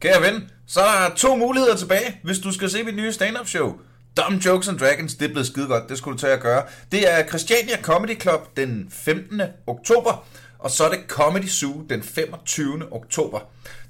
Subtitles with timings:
[0.00, 3.48] Kære ven, så er der to muligheder tilbage, hvis du skal se mit nye stand-up
[3.48, 3.72] show.
[4.16, 6.62] Dumb Jokes and Dragons, det er blevet skide godt, det skulle du tage at gøre.
[6.92, 9.42] Det er Christiania Comedy Club den 15.
[9.66, 10.26] oktober,
[10.60, 12.82] og så er det Comedy Zoo den 25.
[12.92, 13.40] oktober.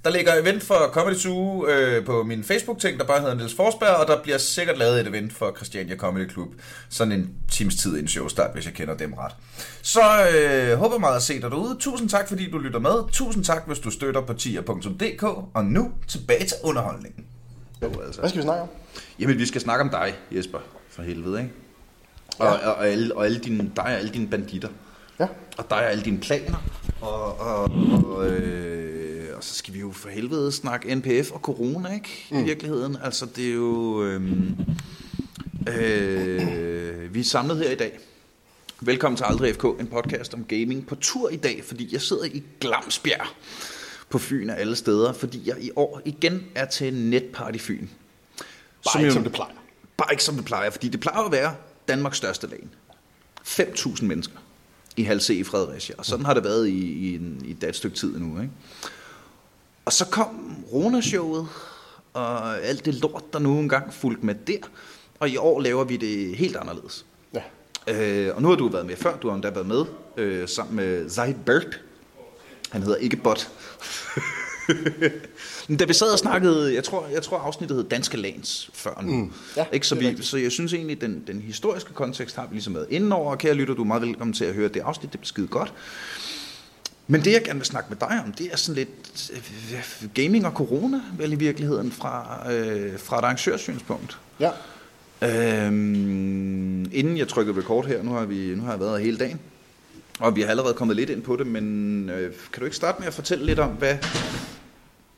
[0.04, 3.96] Der ligger event for Comedy Zoo øh, på min Facebook-ting, der bare hedder Niels Forsberg,
[3.96, 6.48] og der bliver sikkert lavet et event for Christiania Comedy Club.
[6.88, 9.32] Sådan en times tid inden showstart, hvis jeg kender dem ret.
[9.82, 10.00] Så
[10.34, 11.76] øh, håber meget at se dig derude.
[11.80, 13.12] Tusind tak, fordi du lytter med.
[13.12, 15.22] Tusind tak, hvis du støtter på tier.dk.
[15.54, 17.24] Og nu tilbage til underholdningen.
[17.82, 18.20] Jo, altså.
[18.20, 18.68] Hvad skal vi snakke om?
[19.18, 20.58] Jamen, vi skal snakke om dig, Jesper,
[20.90, 21.52] for helvede, ikke?
[22.38, 22.68] Og, Ja.
[22.68, 24.68] og, og, alle, og alle dine, dig og alle dine banditter.
[25.20, 25.26] Ja.
[25.58, 26.56] Og dig og alle dine planer.
[27.00, 27.70] Og, og,
[28.04, 32.26] og, øh, og så skal vi jo for helvede snakke NPF og corona, ikke?
[32.30, 32.96] I virkeligheden.
[33.04, 34.04] Altså, det er jo...
[34.04, 34.22] Øh,
[35.68, 37.98] øh, vi er samlet her i dag.
[38.80, 42.24] Velkommen til Aldrig FK, en podcast om gaming på tur i dag, fordi jeg sidder
[42.24, 43.26] i Glamsbjerg
[44.10, 47.88] på Fyn af alle steder, fordi jeg i år igen er til Netparty Fyn.
[48.84, 49.54] Bare ikke som det plejer.
[49.96, 51.54] Bare ikke som det plejer, fordi det plejer at være
[51.88, 52.68] Danmarks største lag.
[53.46, 54.38] 5.000 mennesker
[55.00, 57.76] i halv C i Fredericia, og sådan har det været i, i, en, i et
[57.76, 58.40] stykke tid nu.
[58.40, 58.52] Ikke?
[59.84, 61.46] Og så kom Rona-showet,
[62.12, 64.68] og alt det lort, der nu engang fulgte med der,
[65.20, 67.06] og i år laver vi det helt anderledes.
[67.34, 67.42] Ja.
[67.88, 69.84] Øh, og nu har du været med før, du har endda været med
[70.16, 71.80] øh, sammen med Zaid Bert.
[72.70, 73.48] Han hedder ikke Bot.
[75.78, 79.12] Da vi sad og snakkede, jeg tror, jeg tror afsnittet hed Danske Lands før nu.
[79.12, 79.86] Mm, ja, ikke?
[79.86, 82.86] Så, er vi, så jeg synes egentlig, den, den historiske kontekst har vi ligesom været
[82.90, 83.30] inde over.
[83.30, 85.72] Og kære lytter, du er meget velkommen til at høre det afsnit, det skide godt.
[87.06, 90.46] Men det, jeg gerne vil snakke med dig om, det er sådan lidt øh, gaming
[90.46, 94.18] og corona, vel i virkeligheden, fra, øh, fra et arrangørsynspunkt.
[94.40, 94.50] Ja.
[95.22, 99.18] Øhm, inden jeg trykkede record her, nu har, vi, nu har jeg været her hele
[99.18, 99.40] dagen,
[100.18, 102.98] og vi har allerede kommet lidt ind på det, men øh, kan du ikke starte
[102.98, 103.96] med at fortælle lidt om, hvad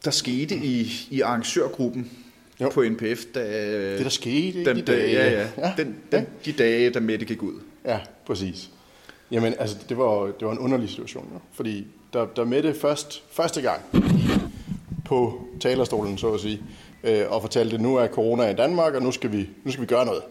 [0.04, 2.10] der skete i, i arrangørgruppen
[2.60, 2.68] Jo.
[2.68, 3.40] på NPF, da,
[3.96, 5.12] Det, der skete den, de da- dage.
[5.12, 5.48] Ja, ja.
[5.58, 5.72] Ja.
[5.76, 7.52] Den, den, de dage, da Mette gik ud.
[7.84, 8.70] Ja, præcis.
[9.30, 11.38] Jamen, altså, det var, det var en underlig situation, jo.
[11.52, 13.80] Fordi der, der Mette først, første gang
[15.04, 16.60] på talerstolen, så at sige,
[17.04, 19.86] øh, og fortalte, nu er corona i Danmark, og nu skal, vi, nu skal vi
[19.86, 20.22] gøre noget.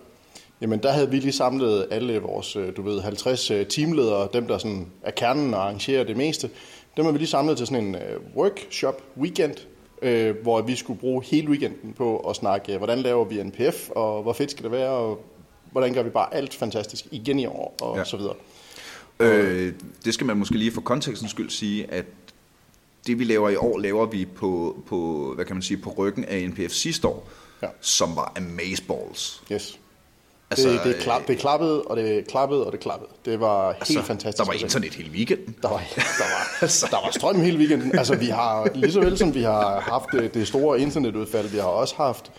[0.61, 4.47] Jamen, der havde vi lige samlet alle vores, øh, du ved, 50 øh, teamledere, dem
[4.47, 6.49] der sådan er kernen og arrangerer det meste,
[6.97, 9.55] dem har vi lige samlet til sådan en øh, workshop weekend,
[10.01, 13.89] øh, hvor vi skulle bruge hele weekenden på at snakke, øh, hvordan laver vi NPF,
[13.89, 15.25] og hvor fedt skal det være, og
[15.71, 17.99] hvordan gør vi bare alt fantastisk igen i år, og Ja.
[17.99, 18.05] ja.
[18.05, 18.33] så videre.
[19.19, 19.73] Øh,
[20.05, 22.05] det skal man måske lige for kontekstens skyld sige, at
[23.07, 26.25] det vi laver i år, laver vi på, på hvad kan man sige, på ryggen
[26.25, 27.29] af NPF sidste år,
[27.63, 27.67] Ja.
[27.81, 29.43] som var Amazeballs.
[29.51, 29.79] Yes.
[30.51, 33.07] Altså, det, det, klap, det er klappet, og det klappet, og det klappet.
[33.25, 34.37] Det var helt altså, fantastisk.
[34.37, 35.55] Der var at internet hele weekenden.
[35.61, 36.01] Der var, der,
[36.61, 37.97] var, der var strøm hele weekenden.
[37.97, 41.57] Altså, vi har, lige så vel som vi har haft det, det store internetudfald, vi
[41.57, 42.31] har også haft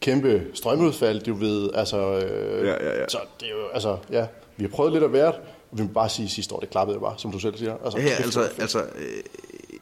[0.00, 1.98] kæmpe strømudfald, du ved, altså...
[1.98, 3.08] Øh, Ja, ja, ja.
[3.08, 5.34] Så det er jo, altså, ja, vi har prøvet lidt hvert,
[5.70, 7.74] og vi må bare sige, at sidste år, det klappede bare, som du selv siger.
[7.84, 9.22] Altså, Ja, ja, altså, altså øh,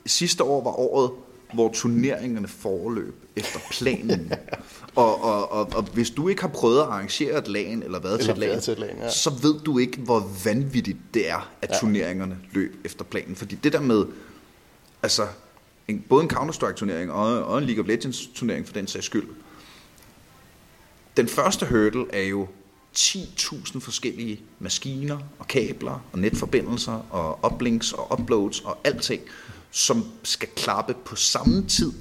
[0.07, 1.11] sidste år var året,
[1.55, 4.33] hvor turneringerne foreløb efter planen.
[4.97, 8.21] og, og, og, og hvis du ikke har prøvet at arrangere et lagen, eller været
[8.21, 9.11] til et lagen, til et LAN, ja.
[9.11, 11.79] så ved du ikke, hvor vanvittigt det er, at ja.
[11.79, 13.37] turneringerne løb efter planen.
[13.37, 14.05] Fordi det der med,
[15.03, 15.27] altså,
[15.89, 19.27] en, både en Counter-Strike-turnering og, og en League of Legends-turnering for den sags skyld,
[21.17, 22.49] den første hurdle er jo
[22.97, 29.23] 10.000 forskellige maskiner og kabler og netforbindelser og uplinks og uploads og alting,
[29.77, 31.93] som skal klappe på samme tid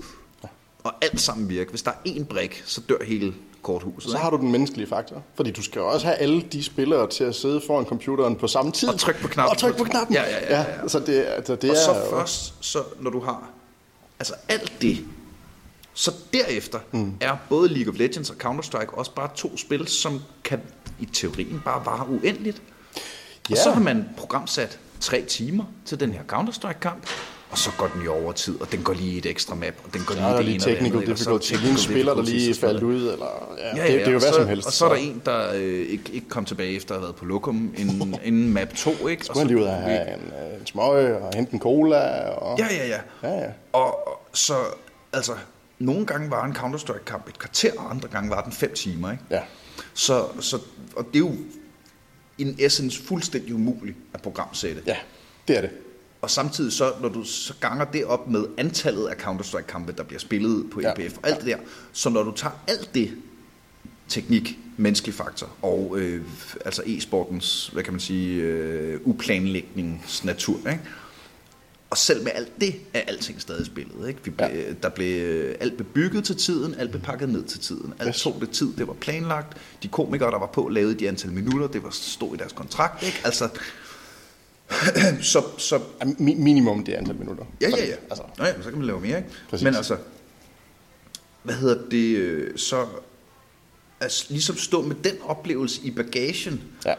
[0.84, 1.70] og alt sammen virke.
[1.70, 4.12] Hvis der er én brik, så dør hele korthuset.
[4.12, 5.24] Så har du den menneskelige faktor.
[5.36, 8.72] Fordi du skal også have alle de spillere til at sidde foran computeren på samme
[8.72, 8.90] tid.
[8.90, 9.52] Og trykke på knappen.
[9.52, 10.16] Og trykke på knappen.
[10.16, 10.88] Ja, ja, ja, ja, ja.
[10.88, 13.50] så det, altså, det og er så jo- først, så når du har
[14.20, 15.06] altså alt det,
[15.94, 17.14] så derefter mm.
[17.22, 20.62] er både League of Legends og Counter-Strike også bare to spil, som kan
[21.00, 22.62] i teorien bare vare uendeligt.
[23.44, 23.64] Og Ja.
[23.64, 27.08] så har man programsat tre timer til den her Counter-Strike-kamp,
[27.54, 30.02] og så går den i overtid, og den går lige et ekstra map, og den
[30.06, 31.12] går Der lige er der det ene og det andet?
[31.12, 31.48] Og så difficulty.
[31.48, 33.56] technical Lige en spiller, der difficulty, lige faldt ud, eller...
[33.58, 34.68] Ja, Ja, det, ja, det er jo hvad så, som helst.
[34.68, 37.16] Og så er der en, der øh, ikke, ikke kom tilbage efter at have været
[37.16, 39.26] på lokum inden, inden map 2, ikke?
[39.26, 42.30] Skulle han lige ud og have en, øh, en smøg og hente en cola.
[42.30, 42.60] Og...
[42.60, 43.30] Ja, ja, ja.
[43.30, 43.50] Ja, ja.
[43.74, 44.56] Og og så,
[45.14, 45.34] altså,
[45.80, 49.24] nogle gange var en Counter-Strike-kamp et kvarter, og andre gange var den fem timer, ikke?
[49.30, 49.42] Ja.
[49.94, 50.60] Så, så,
[50.96, 51.32] og det er jo
[52.38, 54.82] in essence fuldstændig umuligt at programsætte.
[54.86, 54.96] ja,
[55.48, 55.70] det er det.
[56.24, 60.20] Og samtidig så, når du så ganger det op med antallet af Counter-Strike-kampe, der bliver
[60.20, 60.94] spillet på Ja.
[60.94, 61.58] NPF, og alt det der,
[61.94, 63.12] så når du tager alt det,
[64.08, 66.22] teknik, menneskelig faktor, og øh,
[66.66, 70.82] altså e-sportens, hvad kan man sige, øh, uplanlægningsnatur, ikke?
[71.90, 74.08] Og selv med alt det er alting stadig spillet.
[74.08, 74.20] Ikke?
[74.24, 74.74] Vi blev, ja.
[74.84, 77.94] der blev, alt blev bygget til tiden, alt blev pakket ned til tiden.
[78.00, 79.58] Alt tog det tid, det var planlagt.
[79.84, 83.04] De komikere, der var på, lavede de antal minutter, det var stod i deres kontrakt.
[83.04, 83.22] Ikke?
[83.24, 83.50] Altså,
[85.34, 87.44] så, så, Mi- minimum det antal minutter.
[87.62, 87.96] Ja, ja, ja.
[88.10, 89.30] Altså, Nå ja, så kan man lave mere, ikke?
[89.50, 89.64] Præcis.
[89.64, 89.98] Men altså,
[91.44, 92.86] hvad hedder det, øh, så
[94.02, 96.62] altså, ligesom stå med den oplevelse i bagagen.
[96.86, 96.94] ja.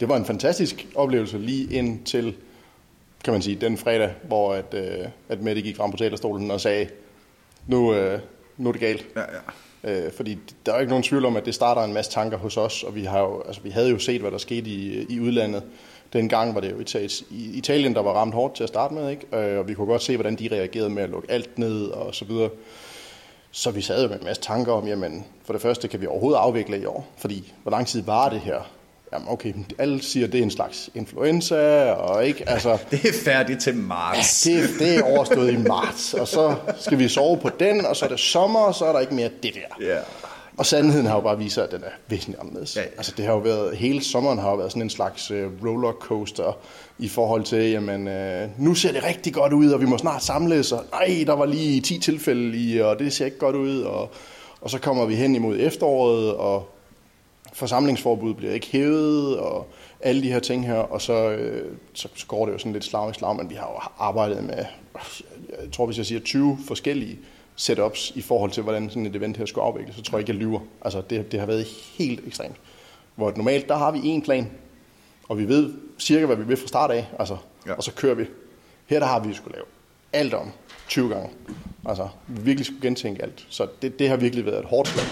[0.00, 2.34] Det var en fantastisk oplevelse lige indtil,
[3.24, 6.60] kan man sige, den fredag, hvor at, øh, at Mette gik frem på talerstolen og
[6.60, 6.88] sagde,
[7.66, 8.20] nu, øh,
[8.56, 9.06] nu er det galt.
[9.16, 9.20] Ja,
[9.84, 10.06] ja.
[10.06, 12.56] Øh, fordi der er ikke nogen tvivl om, at det starter en masse tanker hos
[12.56, 15.20] os, og vi, har jo, altså, vi havde jo set, hvad der skete i, i
[15.20, 15.62] udlandet.
[16.12, 19.36] Dengang var det jo Italien, der var ramt hårdt til at starte med, ikke?
[19.36, 22.14] Øh, og vi kunne godt se, hvordan de reagerede med at lukke alt ned og
[22.14, 22.50] så videre.
[23.52, 26.06] Så vi sad jo med en masse tanker om, jamen, for det første kan vi
[26.06, 28.70] overhovedet afvikle i år, fordi hvor lang tid var det her?
[29.12, 33.60] Jamen okay, alle siger, det er en slags influenza, og ikke, altså, Det er færdigt
[33.60, 34.42] til marts.
[34.42, 38.04] det, det er overstået i marts, og så skal vi sove på den, og så
[38.04, 39.86] er det sommer, og så er der ikke mere det der.
[39.86, 39.98] Ja.
[40.60, 42.76] Og sandheden har jo bare vist sig, at den er væsentligt anderledes.
[42.76, 42.86] Ja, ja.
[42.96, 46.58] Altså det har jo været, hele sommeren har jo været sådan en slags øh, rollercoaster
[46.98, 50.22] i forhold til, jamen øh, nu ser det rigtig godt ud, og vi må snart
[50.22, 53.80] samles, og nej, der var lige 10 tilfælde i, og det ser ikke godt ud,
[53.80, 54.10] og,
[54.60, 56.68] og så kommer vi hen imod efteråret, og
[57.52, 59.66] forsamlingsforbud bliver ikke hævet, og
[60.00, 62.84] alle de her ting her, og så, øh, så, så går det jo sådan lidt
[62.84, 64.64] slag i slag, men vi har jo arbejdet med,
[65.62, 67.18] jeg tror hvis jeg siger 20 forskellige
[67.60, 70.38] setups i forhold til, hvordan sådan et event her skulle afvikles, så tror jeg ikke,
[70.38, 70.60] jeg lyver.
[70.82, 71.66] Altså det, det har været
[71.98, 72.56] helt ekstremt.
[73.14, 74.50] Hvor normalt, der har vi en plan,
[75.28, 77.36] og vi ved cirka, hvad vi vil fra start af, altså,
[77.66, 77.72] Ja.
[77.74, 78.24] og så kører vi.
[78.86, 79.66] Her der har vi skulle lave
[80.12, 80.50] alt om
[80.88, 81.30] 20 gange.
[81.88, 83.46] Altså, vi virkelig skulle gentænke alt.
[83.48, 85.06] Så det, det har virkelig været et hårdt slag.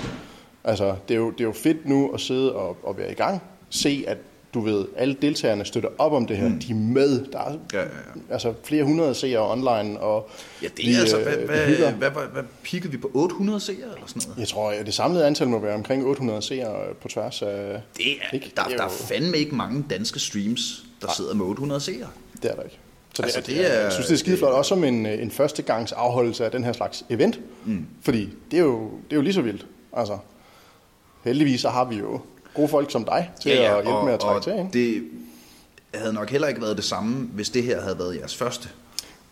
[0.64, 3.14] Altså, det er jo, det er jo fedt nu at sidde og, og være i
[3.14, 3.42] gang.
[3.70, 4.18] Se, at
[4.54, 6.48] du ved, alle deltagerne støtter op om det her.
[6.48, 6.58] Mm.
[6.60, 7.24] De er med.
[7.32, 7.88] Der er Ja, ja, ja.
[8.30, 10.00] altså flere hundrede seere online.
[10.00, 10.30] Og
[10.62, 13.10] Ja, det vi, er altså, øh, hvad, vi hvad, hvad, hvad, hvad pikkede vi på?
[13.14, 14.38] 800 seere eller sådan noget?
[14.40, 17.80] Jeg tror, at det samlede antal må være omkring 800 seere på tværs af...
[17.96, 18.52] Det er, Ikke?
[18.56, 22.06] der, Det er der er fandme ikke mange danske streams, der sidder med 800 seere.
[22.42, 22.78] Det er der ikke.
[23.14, 24.52] Så Altså, altså, det, det det er, er- jeg synes, det er skideflot.
[24.52, 27.40] Også som en, øh, en førstegangs afholdelse af den her slags event.
[27.64, 27.86] Mm.
[28.02, 29.66] Fordi det er, jo, det er jo lige så vildt.
[29.92, 30.18] Altså,
[31.24, 32.20] heldigvis så har vi jo
[32.54, 34.52] gode folk som dig til ja, ja, at hjælpe med at trække til.
[34.52, 34.70] Ikke?
[34.72, 35.04] det
[35.94, 38.68] havde nok heller ikke været det samme, hvis det her havde været jeres første.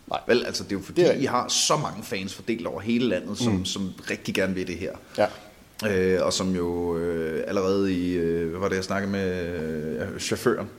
[0.07, 0.19] Nej.
[0.27, 2.81] Vel, altså det er jo fordi, Det er I har så mange fans fordelt over
[2.81, 3.65] hele landet, som, mm.
[3.65, 4.91] som rigtig gerne vil det her.
[5.17, 5.27] Ja.
[5.85, 9.45] Øh, og som jo øh, allerede i, øh, hvad var det jeg snakkede med
[10.13, 10.69] øh, chaufføren,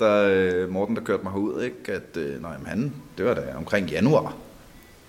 [0.00, 1.92] der, øh, Morten, der kørte mig herud, ikke?
[1.92, 4.36] at øh, nej, han, det var da omkring januar,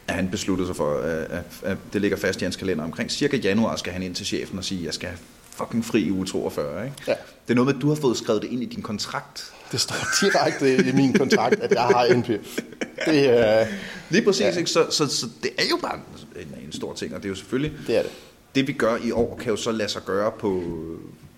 [0.08, 2.84] at han besluttede sig for, at, at, at det ligger fast i hans kalender.
[2.84, 5.20] Omkring cirka januar skal han ind til chefen og sige, at jeg skal have
[5.60, 6.86] fucking fri i uge 42.
[6.86, 6.96] Ikke?
[7.08, 7.12] Ja.
[7.48, 9.54] Det er noget med, at du har fået skrevet det ind i din kontrakt.
[9.72, 12.60] Det står direkte i min kontrakt, at jeg har NPF.
[13.06, 13.68] Det er,
[14.10, 14.58] Lige præcis, ja.
[14.58, 14.70] ikke?
[14.70, 16.00] Så, så, så det er jo bare
[16.36, 18.12] en, en stor ting, og det er jo selvfølgelig, det er det.
[18.56, 20.64] det vi gør i år, kan jo så lade sig gøre på,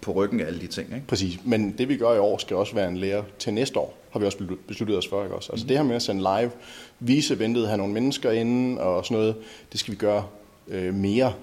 [0.02, 0.94] på ryggen af alle de ting.
[0.94, 1.08] Ikke?
[1.08, 3.98] Præcis, men det vi gør i år skal også være en lære til næste år,
[4.12, 5.24] har vi også besluttet os for.
[5.24, 5.52] Ikke også?
[5.52, 6.52] Altså det her med at sende live,
[7.00, 9.36] vise eventet, have nogle mennesker inde og sådan noget,
[9.72, 10.26] det skal vi gøre
[10.68, 11.34] øh, mere.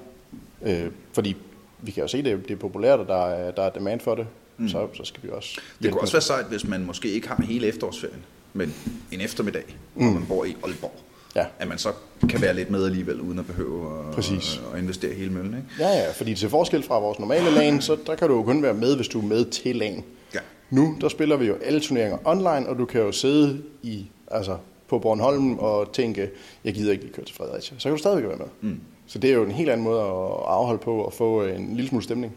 [0.62, 1.36] Øh, fordi
[1.82, 4.14] vi kan jo se, det, det er populært, og der er, der er demand for
[4.14, 4.26] det,
[4.56, 4.68] mm.
[4.68, 7.42] så, så skal vi også Det kunne også være sejt, hvis man måske ikke har
[7.42, 8.74] hele efterårsferien, men
[9.12, 9.64] en eftermiddag,
[9.94, 10.04] mm.
[10.04, 11.00] når man bor i Aalborg.
[11.36, 11.44] Ja.
[11.58, 11.92] At man så
[12.28, 14.60] kan være lidt med alligevel, uden at behøve at, Præcis.
[14.68, 15.54] at, at investere hele møllen.
[15.54, 15.66] Ikke?
[15.78, 18.62] Ja, ja, fordi til forskel fra vores normale LAN, så der kan du jo kun
[18.62, 20.04] være med, hvis du er med til LAN.
[20.34, 20.38] Ja.
[20.70, 24.56] Nu, der spiller vi jo alle turneringer online, og du kan jo sidde i, altså,
[24.88, 26.30] på Bornholm og tænke,
[26.64, 27.78] jeg gider ikke lige køre til Fredericia.
[27.78, 28.70] Så kan du stadigvæk være med.
[28.70, 28.80] Mm.
[29.06, 30.06] Så det er jo en helt anden måde at
[30.46, 32.32] afholde på og få en lille smule stemning.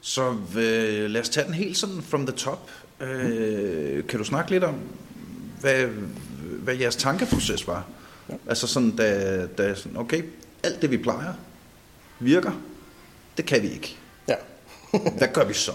[0.00, 2.70] Så øh, lad os tage den helt sådan from the top.
[3.00, 4.74] Øh, kan du snakke lidt om,
[5.60, 5.86] hvad,
[6.42, 7.86] hvad jeres tankeproces var?
[8.28, 8.34] Ja.
[8.48, 10.22] Altså sådan, da, da sådan, okay,
[10.62, 11.32] alt det vi plejer
[12.20, 12.52] virker,
[13.36, 13.96] det kan vi ikke.
[14.28, 14.34] Ja.
[14.90, 15.72] Hvad gør vi så?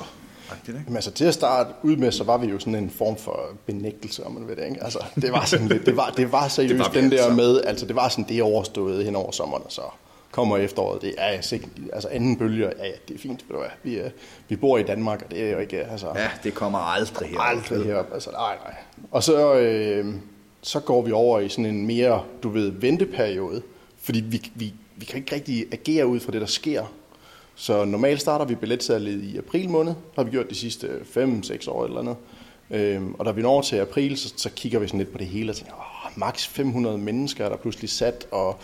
[0.53, 0.83] Rigtigt, ikke?
[0.86, 3.39] Jamen, altså, til at starte ud med, så var vi jo sådan en form for
[3.65, 4.83] benægtelse, om man ved det, ikke?
[4.83, 7.36] Altså, det var sådan lidt, det var, det var seriøst Det var den der altså.
[7.36, 9.81] med, altså, det var sådan, det er overstået hen over sommeren, og så
[10.31, 13.62] kommer efteråret, det er sikkert, altså anden bølge, ja, ja, det er fint, ved du
[13.62, 14.10] hvad, vi, er,
[14.50, 17.39] vi bor i Danmark, og det er jo ikke, altså, Ja, det kommer aldrig her.
[17.39, 18.75] aldrig herop, altså, nej, nej.
[19.12, 20.15] Og så, øh,
[20.62, 23.62] så går vi over i sådan en mere, du ved, venteperiode,
[24.01, 26.83] fordi vi, vi, vi kan ikke rigtig agere ud fra det, der sker.
[27.55, 31.86] Så normalt starter vi billetsalget i april måned, har vi gjort de sidste 5-6 år
[31.86, 32.15] eller andet.
[32.72, 35.27] Øhm, og da vi når til april, så, så kigger vi sådan lidt på det
[35.27, 38.60] hele og tænker, åh, maks 500 mennesker er der pludselig sat, og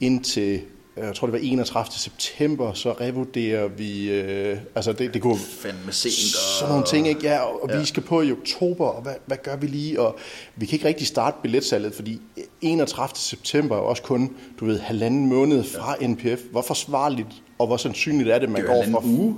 [0.00, 0.60] indtil,
[0.96, 1.92] jeg tror det var 31.
[1.92, 6.34] september, så revurderer vi, øh, altså det, det kunne Fandme sent.
[6.34, 6.58] Og...
[6.58, 7.20] sådan nogle ting, ikke?
[7.22, 7.78] Ja, og ja.
[7.78, 10.00] vi skal på i oktober, og hvad, hvad gør vi lige?
[10.00, 10.18] Og
[10.56, 12.20] vi kan ikke rigtig starte billetsalget, fordi
[12.60, 13.16] 31.
[13.18, 16.06] september er også kun, du ved, halvanden måned fra ja.
[16.06, 16.40] NPF.
[16.50, 19.00] Hvor forsvarligt og hvor sandsynligt er det, man Det går fra...
[19.04, 19.36] uge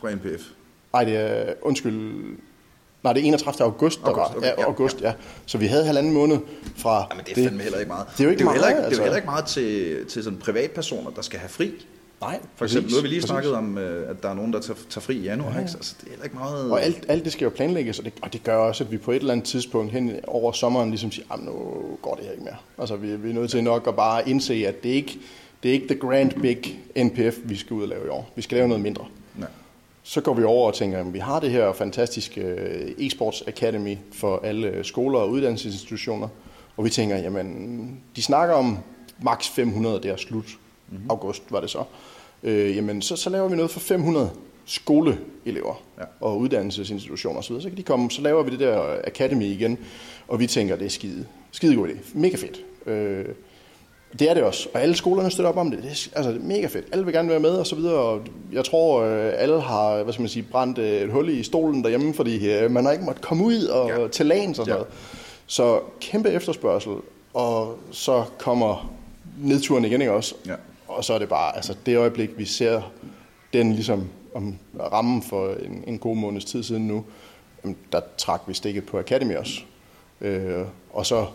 [0.00, 0.42] fra NPF.
[0.92, 2.20] Nej, det er, undskyld,
[3.02, 3.64] nej, det er 31.
[3.64, 4.36] august, der August, var.
[4.36, 5.12] okay, ja, ja, august, ja.
[5.46, 6.38] Så vi havde halvanden måned
[6.76, 7.06] fra...
[7.10, 8.06] Jamen, det er fandme heller ikke meget.
[8.12, 8.90] Det er jo ikke det er meget, heller ikke, altså.
[8.90, 11.72] Det er jo heller ikke meget til, til sådan privatpersoner, der skal have fri.
[12.20, 13.28] Nej, For eksempel, nu har vi lige præcis.
[13.30, 15.58] snakket om, øh, at der er nogen, der tager, tager fri i januar.
[15.58, 15.70] Ikke?
[15.70, 16.70] Så altså, det er heller ikke meget...
[16.70, 18.98] Og alt, alt det skal jo planlægges, og det, og det gør også, at vi
[18.98, 21.52] på et eller andet tidspunkt hen over sommeren ligesom siger, at nu
[22.02, 22.56] går det her ikke mere.
[22.78, 25.18] Altså vi, vi er nødt til nok at bare indse, at det ikke
[25.62, 28.30] det er ikke the grand big NPF, vi skal ud og lave i år.
[28.36, 29.04] Vi skal lave noget mindre.
[29.40, 29.44] Ja.
[30.02, 33.96] Så går vi over og tænker, at vi har det her fantastiske øh, e-sports academy
[34.12, 36.28] for alle skoler og uddannelsesinstitutioner.
[36.76, 38.78] Og vi tænker, jamen, de snakker om
[39.22, 40.44] maks 500, det er slut.
[40.90, 41.10] Mm-hmm.
[41.10, 41.84] August var det så.
[42.42, 44.30] Øh, jamen, så, så laver vi noget for 500
[44.66, 46.04] skoleelever Ja.
[46.20, 47.60] og uddannelsesinstitutioner osv.
[47.60, 49.78] Så kan de komme, så laver vi det der academy igen,
[50.28, 51.94] og vi tænker, det er skide, skide god idé.
[52.14, 52.60] Mega fedt.
[52.86, 53.24] Øh,
[54.18, 55.82] det er det også, og alle skolerne støtter op om det.
[55.82, 56.84] Det er, altså, det er mega fedt.
[56.92, 58.20] Alle vil gerne være med og så videre, og
[58.52, 61.82] jeg tror, øh, alle har, hvad skal man sige, brændt øh, et hul i stolen
[61.82, 64.08] derhjemme, fordi øh, man har ikke måttet komme ud og Ja.
[64.08, 64.74] til lagen og sådan Ja.
[64.74, 64.88] noget.
[65.46, 66.92] Så kæmpe efterspørgsel,
[67.34, 68.92] og så kommer
[69.42, 70.34] nedturen igen, ikke også?
[70.46, 70.54] Ja.
[70.88, 72.82] Og så er det bare, altså det øjeblik, vi ser
[73.52, 74.54] den ligesom om
[74.92, 77.04] rammen for en, en god måneds tid siden nu,
[77.92, 79.60] der trak vi stikket på Academy også.
[80.20, 81.26] Øh, og så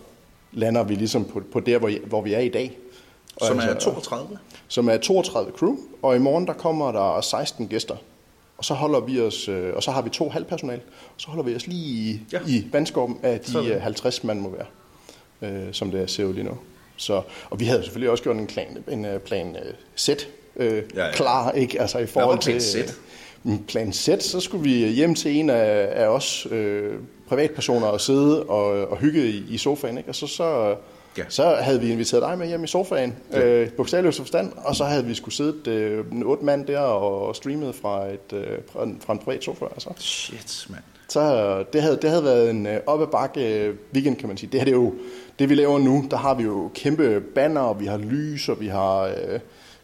[0.55, 2.77] lander vi ligesom på, på der, hvor, hvor vi er i dag.
[3.35, 4.37] Og Som er altså- 32.
[4.67, 7.95] som er 32 crew, og i morgen der kommer der 16 gæster.
[8.57, 11.43] Og så holder vi os, øh, og så har vi to halvpersonal, og så holder
[11.43, 11.81] vi os lige
[12.11, 12.39] i, Ja.
[12.47, 13.71] i vandskorben af de Sådan.
[13.71, 16.57] øh, 50 mand må være, øh, som det ser ud lige nu.
[16.97, 20.83] Så, og vi havde selvfølgelig også gjort en plan, en øh, plan øh, set øh,
[20.95, 21.81] Ja, ja, klar, ikke?
[21.81, 22.61] Altså i forhold plan til...
[22.61, 22.75] Z?
[23.45, 26.93] øh, Plan Z, så skulle vi hjem til en af, af os øh,
[27.29, 30.09] privatpersoner og sidde og, og hygge i, i sofaen, ikke?
[30.09, 30.75] Og så, så,
[31.17, 31.21] Ja.
[31.23, 31.29] ja.
[31.29, 35.05] så havde vi inviteret dig med hjem i sofaen, øh, bogstaveligt forstand, og så havde
[35.05, 39.01] vi skulle sidde øh, en otte mand der og streamet fra, et, øh, fra, en,
[39.05, 39.65] fra en privat sofa.
[39.65, 39.89] Altså.
[39.97, 40.81] Shit, mand.
[41.09, 44.27] Så øh, det havde, det havde været en øh, op ad bakke øh, weekend, kan
[44.27, 44.49] man sige.
[44.51, 44.93] Det her det er jo,
[45.39, 48.59] det vi laver nu, der har vi jo kæmpe banner, og vi har lys, og
[48.59, 49.39] vi har, øh,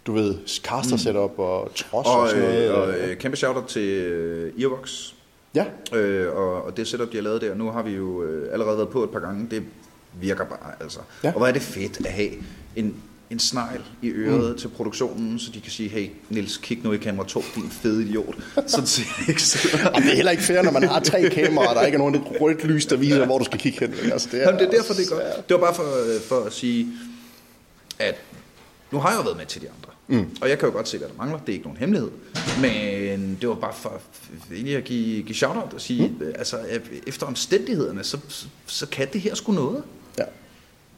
[0.07, 2.69] du ved, caster setup og trods og, Og, sådan noget.
[2.71, 5.11] øh, og øh, kæmpe shout til øh, Earvox.
[5.55, 8.53] Ja, Øh, og, og det setup, de har lavet der, nu har vi jo øh,
[8.53, 9.47] allerede været på et par gange.
[9.51, 9.63] Det
[10.19, 10.99] virker bare, altså.
[11.23, 11.31] Ja.
[11.31, 12.29] Og hvor er det fedt at have
[12.75, 12.95] en,
[13.29, 14.57] en snegl i øret mm.
[14.57, 18.03] til produktionen, så de kan sige, hey, Nils, kig nu i kamera 2, din fede
[18.03, 18.35] idiot.
[18.67, 19.41] Sådan ser det ikke
[19.95, 21.99] og det er heller ikke fair, når man har tre kameraer, og der ikke er
[21.99, 24.11] nogen rødt lys, der viser, hvor du skal kigge hen.
[24.11, 25.49] Altså, det, er, Jamen, det er derfor, det er godt.
[25.49, 26.87] Det var bare for, øh, for at sige,
[27.99, 28.15] at
[28.91, 29.90] nu har jeg jo været med til de andre.
[30.07, 30.37] Mm.
[30.41, 31.39] Og jeg kan jo godt se, hvad der mangler.
[31.39, 32.11] Det er ikke nogen hemmelighed.
[32.61, 34.01] Men det var bare for
[34.51, 36.25] egentlig at give, give shout-out og sige, mm.
[36.35, 39.83] altså at efter omstændighederne, så, så, så kan det her sgu noget.
[40.17, 40.23] Ja,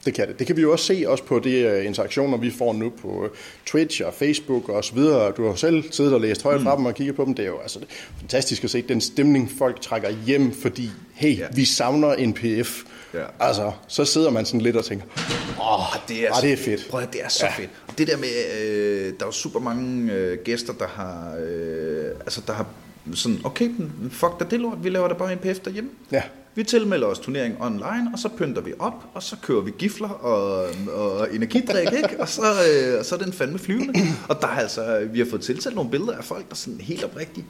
[0.05, 0.39] det kan det.
[0.39, 3.23] Det kan vi jo også se også på de øh, interaktioner, vi får nu på
[3.25, 3.29] øh,
[3.65, 5.31] Twitch og Facebook og så videre.
[5.31, 7.33] Du har selv siddet og læst højt fra dem og kigget på dem.
[7.33, 7.79] Det er jo altså,
[8.19, 11.47] fantastisk at se den stemning, folk trækker hjem, fordi hey, Ja.
[11.55, 12.81] vi savner NPF.
[13.13, 13.23] Ja.
[13.39, 15.05] Altså, så sidder man sådan lidt og tænker,
[15.61, 16.87] åh, Det er, ah, det er fedt.
[16.89, 17.51] Prøv at, det er så ja.
[17.51, 17.69] Fedt.
[17.87, 18.27] Og det der med,
[18.61, 22.65] øh, der er jo super mange øh, gæster, der har, øh, altså der har
[23.13, 23.69] sådan, okay,
[24.11, 25.89] fuck da det lort, vi laver da bare en PF derhjemme.
[26.11, 26.21] Ja.
[26.55, 30.09] Vi tilmelder os turnering online, og så pynter vi op, og så kører vi gifler
[30.09, 32.19] og, og energidrik, ikke?
[32.19, 33.93] Og så, øh, og så er den fandme flyvende.
[34.29, 36.79] Og der er altså, vi har fået tiltalt nogle billeder af folk, der er sådan
[36.81, 37.45] helt oprigtigt.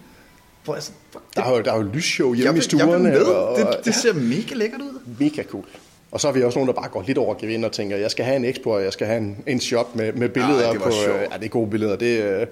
[0.64, 3.10] Hvor altså, fuck, det, Der er jo, der er jo lysshow hjemme jeg, i stuerne.
[3.10, 5.00] jeg og, Det, det ser mega lækkert ud.
[5.20, 5.66] mega cool.
[6.12, 8.12] Og så har vi også nogen, der bare går lidt over gevind og tænker, jeg
[8.12, 10.72] skal have en expo, og jeg skal have en, en shop med, med billeder Ej,
[10.74, 10.92] det på.
[10.92, 11.18] sjovt.
[11.20, 11.96] Øh, ja, det er gode billeder.
[11.96, 12.48] Det, øh,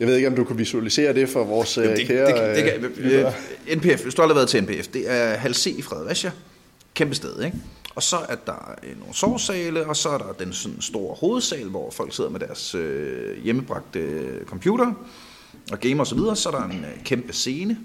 [0.00, 2.26] jeg ved ikke, om du kan visualisere det for vores Jamen, øh, det, kære...
[2.26, 3.32] det, det, det, øh, kan, lyttere.
[3.68, 6.30] øh, NPF, hvis du aldrig har været til NPF, det er halv C i Fredericia.
[6.94, 7.56] Kæmpe sted, ikke?
[7.94, 11.68] Og så er der øh, nogle sovesale, og så er der den sådan store hovedsal,
[11.68, 14.92] hvor folk sidder med deres øh, hjemmebragte øh, computer
[15.72, 16.36] og gamer og så videre.
[16.36, 17.78] Så er der en øh, kæmpe scene,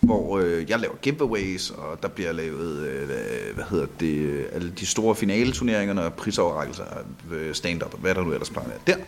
[0.00, 3.06] hvor øh, jeg laver giveaways, og der bliver lavet, øh,
[3.54, 6.84] hvad hedder det, øh, alle de store finaleturneringerne og prisoverrækkelser,
[7.32, 9.04] øh, stand-up og hvad der nu ellers plejer at være der.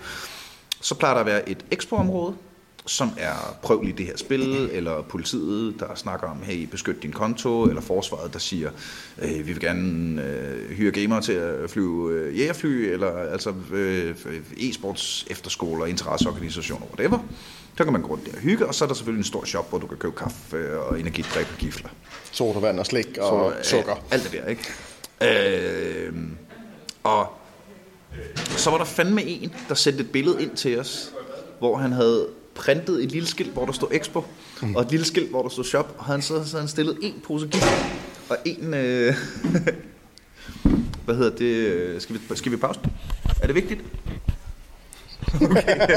[0.81, 2.35] Så plejer der at være et expo-område,
[2.87, 7.13] som er prøv lige det her spil, eller politiet, der snakker om, hey, beskyt din
[7.13, 8.71] konto, eller forsvaret, der siger,
[9.19, 14.15] øh, vi vil gerne øh, hyre gamere til at flyve øh, jægerfly, eller altså øh,
[14.57, 17.19] e-sports efterskoler, interesseorganisationer, whatever.
[17.77, 19.45] Så kan man gå rundt der og hygge, og så er der selvfølgelig en stor
[19.45, 21.89] shop, hvor du kan købe kaffe og energidrik og gifler.
[22.33, 23.95] Sodavand og slik og Så, øh, sukker.
[24.11, 26.07] Alt det der, ikke?
[26.09, 26.13] Øh,
[27.03, 27.38] og
[28.47, 31.13] så var der fandme en, der sendte et billede ind til os,
[31.59, 34.25] hvor han havde printet et lille skilt, hvor der stod Expo,
[34.63, 34.77] mm.
[34.77, 37.15] og et lille skilt, hvor der stod Shop, og han så, så han stillet en
[37.25, 37.67] pose gift
[38.29, 39.15] og en, øh,
[41.05, 41.45] Hvad hedder det?
[41.45, 42.81] Øh, skal vi, skal vi pause?
[43.43, 43.81] Er det vigtigt?
[45.43, 45.89] Okay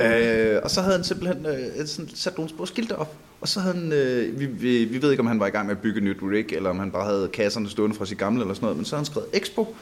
[0.00, 3.16] øh, og så havde han simpelthen øh, sådan, sat nogle små skilte op.
[3.40, 5.66] Og så havde han, øh, vi, vi, vi ved ikke, om han var i gang
[5.66, 8.18] med at bygge et nyt rig, eller om han bare havde kasserne stående fra sit
[8.18, 9.74] gamle eller sådan noget, men så havde han skrevet Expo,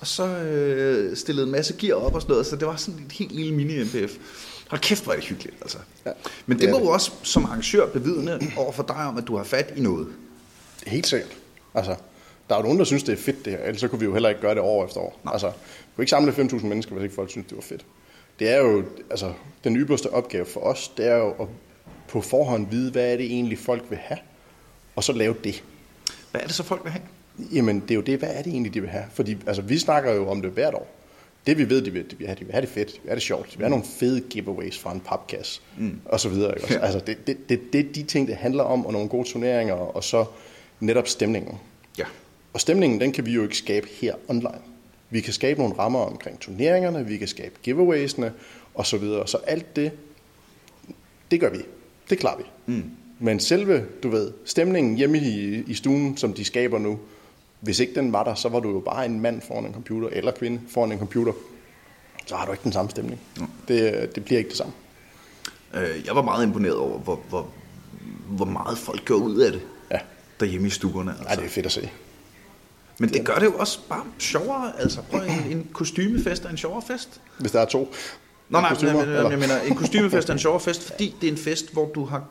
[0.00, 3.00] og så øh, stillede en masse gear op og sådan noget, så det var sådan
[3.06, 4.12] et helt lille mini-MPF.
[4.68, 5.78] Hold kæft, hvor er det hyggeligt, altså.
[6.06, 6.10] Ja.
[6.46, 6.86] Men det Det må det.
[6.86, 10.06] du også som arrangør bevidne over for dig om, at du har fat i noget.
[10.86, 11.30] Helt sikkert.
[11.74, 11.94] Altså,
[12.48, 14.04] der er jo nogen, der synes, det er fedt det her, ellers så kunne vi
[14.04, 15.20] jo heller ikke gøre det år efter år.
[15.32, 15.52] Altså, vi
[15.96, 17.84] kunne ikke samle 5.000 mennesker, hvis ikke folk synes, det var fedt.
[18.38, 19.32] Det er jo, altså,
[19.64, 21.48] den ypperste opgave for os, det er jo at
[22.08, 24.18] på forhånd vide, hvad er det egentlig, folk vil have,
[24.96, 25.64] og så lave det.
[26.30, 27.02] Hvad er det så, folk vil have?
[27.52, 29.04] Jamen, det er jo det, hvad er det egentlig, de vil have?
[29.12, 30.88] Fordi altså, vi snakker jo om det hvert år.
[31.46, 33.08] Det vi ved, de vil, de vil have, de vil have det fedt, de vil
[33.08, 36.00] have det sjovt, de vil have nogle fede giveaways fra en papkasse, mm.
[36.04, 36.54] og så videre.
[36.54, 36.64] Ikke?
[36.64, 36.78] også?
[36.78, 40.04] Altså, det, det, det, det de ting, det handler om, og nogle gode turneringer, og
[40.04, 40.24] så
[40.80, 41.58] netop stemningen.
[41.98, 42.04] Ja.
[42.52, 44.71] Og stemningen, den kan vi jo ikke skabe her online.
[45.12, 48.32] Vi kan skabe nogle rammer omkring turneringerne, vi kan skabe giveawaysene,
[48.74, 49.28] og så videre.
[49.28, 49.92] Så alt det,
[51.30, 51.58] det gør vi.
[52.10, 52.44] Det klarer vi.
[52.66, 52.90] Mm.
[53.18, 56.98] Men selve, du ved, stemningen hjemme i, i stuen, som de skaber nu,
[57.60, 60.08] hvis ikke den var der, så var du jo bare en mand foran en computer,
[60.12, 61.32] eller kvinde foran en computer.
[62.26, 63.20] Så har du ikke den samme stemning.
[63.38, 63.46] Mm.
[63.68, 64.72] Det, det bliver ikke det samme.
[65.74, 67.48] Øh, jeg var meget imponeret over, hvor, hvor,
[68.28, 69.98] hvor meget folk gør ud af det Ja,
[70.40, 71.10] derhjemme i stuerne.
[71.10, 71.28] Altså.
[71.28, 71.90] Ej, det er fedt at se.
[72.98, 74.72] Men det gør det jo også bare sjovere.
[74.80, 77.20] Altså, prøv en, en kostymefest er en sjovere fest.
[77.38, 77.92] Hvis der er to
[78.48, 81.26] Nå, nej, kostymer, jeg, jeg, jeg mener, en kostymefest er en sjovere fest, fordi det
[81.28, 82.24] er en fest, hvor du har,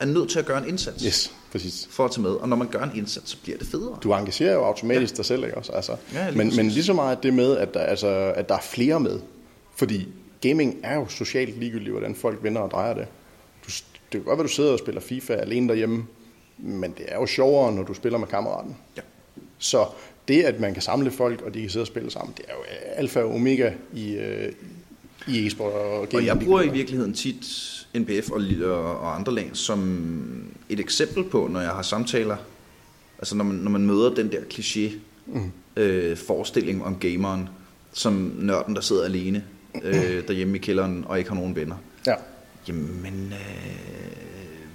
[0.00, 1.88] er nødt til at gøre en indsats Yes, præcis.
[1.90, 2.30] for at tage med.
[2.30, 3.98] Og når man gør en indsats, så bliver det federe.
[4.02, 5.16] Du engagerer jo automatisk ja.
[5.16, 5.72] dig selv, ikke også?
[5.72, 6.56] Altså, Ja, lige men, præcis.
[6.56, 9.20] men lige så meget det med, at der, altså, at der er flere med.
[9.76, 10.08] Fordi
[10.42, 13.06] gaming er jo socialt ligegyldigt, hvordan folk vender og drejer det.
[13.66, 16.06] Du, det kan godt være, du sidder og spiller FIFA alene derhjemme,
[16.58, 18.76] men det er jo sjovere, når du spiller med kammeraten.
[18.96, 19.00] Ja.
[19.60, 19.86] Så
[20.28, 22.52] det, at man kan samle folk, og de kan sidde og spille sammen, det er
[22.52, 22.62] jo
[22.96, 24.52] alfa og omega i, øh,
[25.28, 26.08] i e-sport og.
[26.14, 27.46] Og jeg bruger i virkeligheden tit
[27.94, 32.36] NPF og, og, og andre lag som et eksempel på, når jeg har samtaler,
[33.18, 34.90] altså når man, når man møder den der kliché
[35.26, 35.52] mm.
[35.76, 37.48] øh, forestilling om gameren,
[37.92, 39.44] som nørden, der sidder alene
[39.82, 41.76] øh, derhjemme i kælderen og ikke har nogen venner.
[42.06, 42.14] Ja.
[42.68, 44.29] Jamen, øh,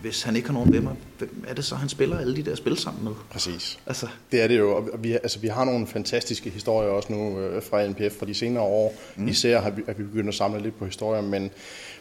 [0.05, 2.55] hvis han ikke har nogen venner, hvem er det så, han spiller alle de der
[2.55, 3.11] spil sammen med?
[3.29, 3.79] Præcis.
[3.87, 7.39] Altså, Det er det jo, og vi, altså, vi har nogle fantastiske historier også nu
[7.39, 8.93] øh, fra NPF fra de senere år.
[9.15, 9.27] Mm.
[9.27, 11.51] Især har vi, er vi begyndt at samle lidt på historier, men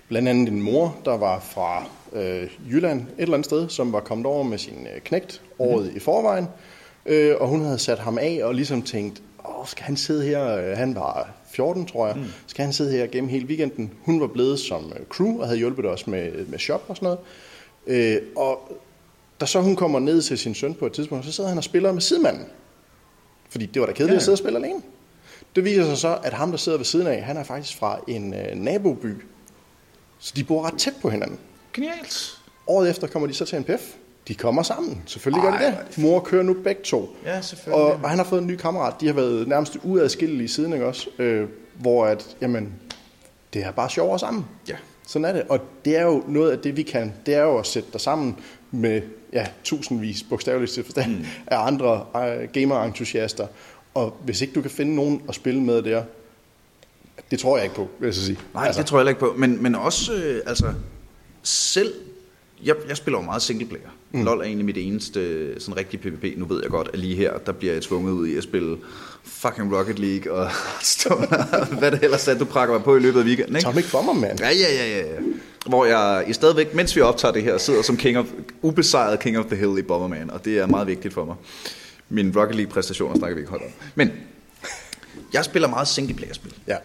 [0.08, 4.00] blandt andet en mor, der var fra øh, Jylland et eller andet sted, som var
[4.00, 5.96] kommet over med sin øh, knægt året mm.
[5.96, 6.46] i forvejen,
[7.06, 10.56] øh, og hun havde sat ham af og ligesom tænkt, Åh, skal han sidde her,
[10.56, 12.24] øh, han var 14 tror jeg, mm.
[12.46, 13.90] skal han sidde her gennem hele weekenden?
[14.02, 17.06] Hun var blevet som øh, crew og havde hjulpet os med, med shop og sådan
[17.06, 17.18] noget.
[17.86, 18.78] Øh, og
[19.40, 21.64] da så hun kommer ned til sin søn på et tidspunkt, så sidder han og
[21.64, 22.46] spiller med sidemanden.
[23.48, 24.16] Fordi det var da kedeligt ja.
[24.16, 24.82] At sidde og spille alene.
[25.56, 28.00] Det viser sig så, at ham, der sidder ved siden af, han er faktisk fra
[28.08, 29.14] en øh, naboby.
[30.18, 31.38] Så de bor ret tæt på hinanden.
[31.72, 32.38] genialt.
[32.66, 33.94] Året efter kommer de så til NPF.
[34.28, 35.02] De kommer sammen.
[35.06, 35.98] Selvfølgelig gør Ej, de hvor er det.
[35.98, 37.16] Mor kører nu begge to.
[37.24, 37.84] Ja, selvfølgelig.
[37.84, 38.94] Og, og han har fået en ny kammerat.
[39.00, 41.08] De har været nærmest uadskillelige siden, ikke også?
[41.18, 42.72] Øh, hvor at, jamen,
[43.54, 44.44] det er bare sjovere sammen.
[44.68, 44.76] Ja.
[45.06, 45.42] Sådan er det.
[45.48, 47.12] Og det er jo noget af det, vi kan.
[47.26, 48.36] Det er jo at sætte dig sammen
[48.70, 51.24] med ja, tusindvis, bogstaveligt til forstand, mm.
[51.46, 53.46] af andre uh, gamer-entusiaster.
[53.94, 56.02] Og hvis ikke du kan finde nogen at spille med der,
[57.30, 58.38] det tror jeg ikke på, vil jeg så sige.
[58.54, 58.80] Nej, altså.
[58.80, 59.34] det tror jeg ikke på.
[59.36, 60.72] Men, men også, øh, altså,
[61.42, 61.94] selv...
[62.64, 63.88] Jeg, jeg spiller jo meget singleplayer.
[64.14, 64.24] Mm.
[64.24, 66.38] LoL er egentlig mit eneste øh, sådan rigtig PvP.
[66.38, 68.76] Nu ved jeg godt, at lige her, der bliver jeg tvunget ud i at spille
[69.24, 70.50] fucking Rocket League og
[70.82, 71.22] stå,
[71.78, 73.68] hvad det ellers er, du prakker mig på i løbet af weekenden, ikke?
[73.68, 74.40] Atomic Bomber, mand.
[74.40, 74.98] Ja, ja, ja, ja.
[74.98, 75.20] ja.
[75.66, 78.26] Hvor jeg i stadigvæk, mens vi optager det her, sidder som king of,
[78.62, 81.36] ubesejret King of the Hill i Bomberman, og det er meget vigtigt for mig.
[82.08, 83.70] Min Rocket League-præstationer snakker vi ikke holdt om.
[83.94, 84.10] Men
[85.32, 86.54] jeg spiller meget singleplayer-spil.
[86.66, 86.76] Ja.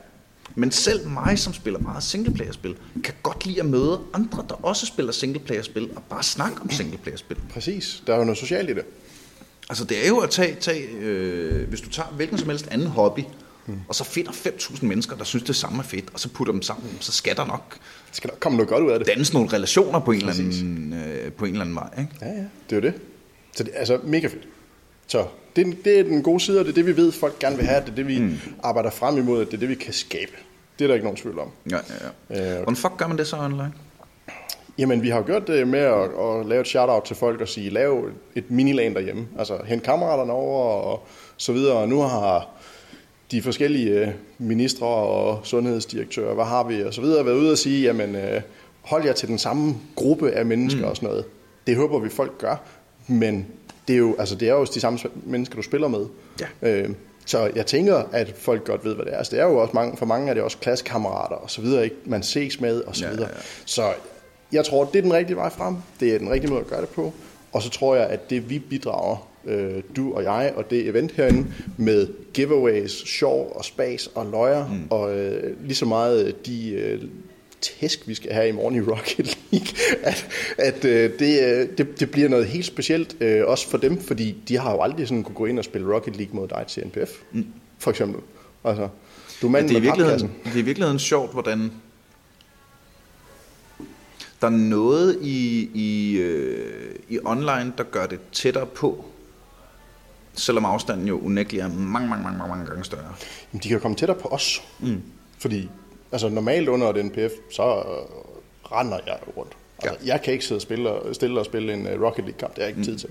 [0.60, 4.86] Men selv mig, som spiller meget singleplayer-spil, kan godt lide at møde andre, der også
[4.86, 7.38] spiller singleplayer-spil, og bare snakke om singleplayer-spil.
[7.50, 8.04] Præcis.
[8.08, 8.84] Der er jo noget socialt i det.
[9.70, 12.88] Altså det er jo at tage, tage øh, hvis du tager hvilken som helst anden
[12.88, 13.22] hobby,
[13.68, 13.80] mm.
[13.88, 16.62] og så finder 5.000 mennesker, der synes det samme er fedt, og så putter dem
[16.62, 19.08] sammen, så skal der nok Det skal nok komme noget godt ud af det.
[19.08, 21.90] dannes nogle relationer på en, eller anden, øh, på en eller anden vej.
[22.00, 22.12] Ikke?
[22.22, 22.34] Ja, ja.
[22.70, 22.94] Det er jo det.
[23.56, 24.48] Så det er altså mega fedt.
[25.08, 27.58] Så det, det er den gode side, og det er det, vi ved, folk gerne
[27.58, 27.82] vil have.
[27.82, 28.40] Det er det, vi mm.
[28.64, 30.32] arbejder frem imod, at det er det, vi kan skabe.
[30.80, 31.52] Det er der ikke nogen tvivl om.
[31.72, 32.52] Ja, ja, ja.
[32.52, 33.74] Øh, Hvordan fuck gør man det så online?
[34.78, 37.48] Jamen, vi har jo gjort det med at, at lave et shout-out til folk og
[37.48, 39.28] sige, lav et miniland derhjemme.
[39.38, 41.78] Altså, hent kammeraterne over og så videre.
[41.78, 42.48] Og nu har
[43.32, 47.58] de forskellige øh, ministre og sundhedsdirektører, hvad har vi, og så videre, været ude og
[47.58, 48.42] sige, jamen, øh,
[48.82, 50.90] hold jer til den samme gruppe af mennesker mm.
[50.90, 51.26] og sådan noget.
[51.68, 52.56] Det håber vi, folk gør,
[53.08, 53.48] men
[53.88, 56.06] det er jo, altså, det er jo de samme mennesker, du spiller med.
[56.42, 56.70] Ja.
[56.70, 56.90] Øh,
[57.30, 59.18] så jeg tænker, at folk godt ved, hvad det er.
[59.18, 61.84] Altså, det er jo også mange, for mange er det også klassekammerater og så videre,
[61.84, 61.96] ikke?
[62.06, 63.28] man ses med og så videre.
[63.28, 63.42] ja, ja.
[63.66, 63.94] Så
[64.52, 65.76] jeg tror, det er den rigtige vej frem.
[66.00, 67.14] Det er den rigtige måde at gøre det på.
[67.52, 71.12] Og så tror jeg, at det vi bidrager, øh, du og jeg, og det event
[71.12, 74.88] herinde, med giveaways, sjov og spas og løjer, mm.
[74.90, 77.02] og øh, lige så meget de øh,
[77.62, 79.68] tæsk, vi skal have i morgen i Rocket League,
[80.10, 84.02] at, at øh, det, øh, det, det bliver noget helt specielt, øh, også for dem,
[84.02, 86.66] fordi de har jo aldrig sådan kunne gå ind og spille Rocket League mod dig
[86.68, 87.46] til NPF, mm.
[87.80, 88.22] for eksempel.
[88.64, 88.88] Altså,
[89.42, 91.72] du er manden det, er med virkeligheden, det er i virkeligheden sjovt, hvordan
[94.42, 99.06] der er noget i, i, øh, i online, der gør det tættere på,
[100.34, 103.14] selvom afstanden jo unægteligt er mange, mange, mange, mange, mange gange større.
[103.54, 104.62] Jamen, de kan jo komme tættere på os.
[104.80, 105.02] Mm.
[105.38, 105.70] Fordi
[106.12, 109.52] altså, normalt under et NPF, så øh, render jeg rundt.
[109.84, 110.12] Altså, ja.
[110.14, 112.56] Jeg kan ikke sidde og spille, og- stille og spille en uh, Rocket League-kamp.
[112.56, 113.10] Det har jeg ikke tid til.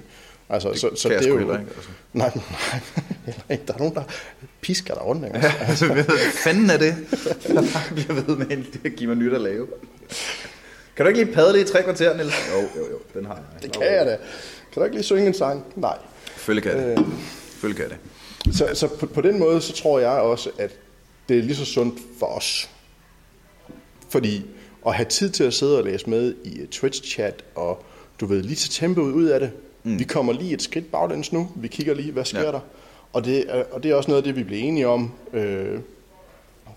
[0.51, 1.91] Altså, det så, så jeg det er jo, ikke, altså.
[2.13, 2.31] Nej,
[3.49, 3.59] nej.
[3.67, 4.03] Der er nogen, der
[4.61, 5.25] pisker der rundt.
[5.27, 5.39] Ikke?
[5.69, 6.05] Altså, Hvad
[6.45, 6.95] fanden er det,
[7.49, 9.67] bare bliver ved med det at give mig nyt at lave?
[10.97, 12.35] Kan du ikke lige padle i tre kvarter, Niels?
[12.55, 13.63] Jo, jo, jo, den har jeg.
[13.63, 14.17] det kan jeg da.
[14.73, 15.65] Kan du ikke lige synge en sang?
[15.77, 15.97] Nej.
[16.35, 17.07] Selvfølgelig kan jeg det.
[17.51, 17.99] Selvfølgelig kan jeg
[18.47, 18.57] det.
[18.57, 20.71] Så, så på, på den måde, så tror jeg også, at
[21.29, 22.71] det er lige så sundt for os.
[24.09, 24.43] Fordi
[24.87, 27.85] at have tid til at sidde og læse med i Twitch-chat, og
[28.21, 29.51] du ved, lige tage tempoet ud af det.
[29.83, 29.99] Mm.
[29.99, 31.49] Vi kommer lige et skridt baglæns nu.
[31.57, 32.53] Vi kigger lige, hvad sker ja.
[32.53, 32.61] der?
[33.13, 35.79] Og det, er, og det er også noget af det, vi blev enige om, øh,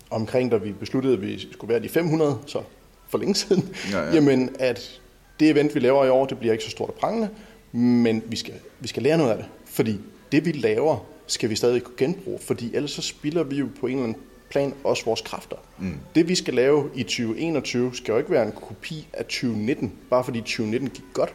[0.10, 2.62] omkring da vi besluttede, at vi skulle være de 500, så
[3.10, 3.76] for længe siden.
[3.92, 4.14] Ja, ja.
[4.14, 5.02] Jamen, at
[5.40, 7.30] det event, vi laver i år, det bliver ikke så stort og prangende,
[7.72, 9.46] men vi skal, vi skal lære noget af det.
[9.66, 10.00] Fordi
[10.32, 13.88] det, vi laver, skal vi stadig kunne genbruge, fordi ellers så spilder vi jo på
[13.88, 15.56] en eller anden plan også vores kræfter.
[15.80, 15.98] Mm.
[16.16, 20.24] Det, vi skal lave i 2021, skal jo ikke være en kopi af 2019, bare
[20.24, 21.34] fordi 2019 gik godt.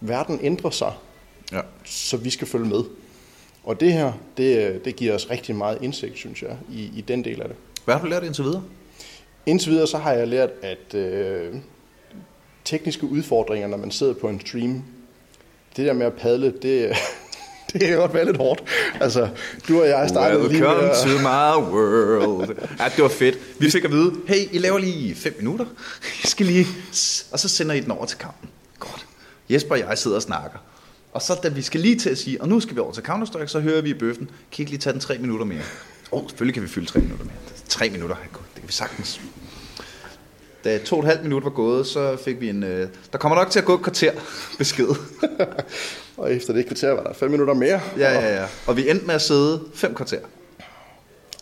[0.00, 0.92] Verden ændrer sig,
[1.52, 1.60] Ja.
[1.84, 2.80] så vi skal følge med.
[3.64, 7.24] Og det her, det, det giver os rigtig meget indsigt, synes jeg, i, i den
[7.24, 7.56] del af det.
[7.84, 8.62] Hvad har du lært indtil videre?
[9.46, 11.54] Indtil videre så har jeg lært, at øh,
[12.64, 14.82] tekniske udfordringer, når man sidder på en stream,
[15.76, 16.92] det der med at padle, det,
[17.78, 18.62] det kan godt være lidt hårdt.
[19.00, 19.28] Altså,
[19.68, 22.48] du og jeg startede lige med Welcome to my world.
[22.78, 23.38] Ja, det var fedt.
[23.58, 25.64] Vi fik at vide, hey, I laver lige fem minutter.
[26.24, 26.66] I skal lige...
[27.32, 28.48] Og så sender I den over til kampen.
[28.78, 29.06] Godt.
[29.50, 30.58] Jesper og jeg sidder og snakker.
[31.12, 33.02] Og så da vi skal lige til at sige, og nu skal vi over til
[33.02, 35.62] Counter-Strike, så hører vi i bøffen, kan I ikke lige tage den tre minutter mere?
[36.12, 37.34] Åh, oh, selvfølgelig kan vi fylde tre minutter mere.
[37.68, 39.20] Tre minutter, det kan vi sagtens.
[40.64, 42.62] Da to og et halvt minut var gået, så fik vi en...
[42.62, 44.12] Øh, der kommer nok til at gå et kvarter
[44.58, 44.88] besked.
[46.20, 47.80] og efter det kvarter var der fem minutter mere.
[47.98, 48.46] Ja, ja, ja.
[48.66, 50.18] Og vi endte med at sidde fem kvarter.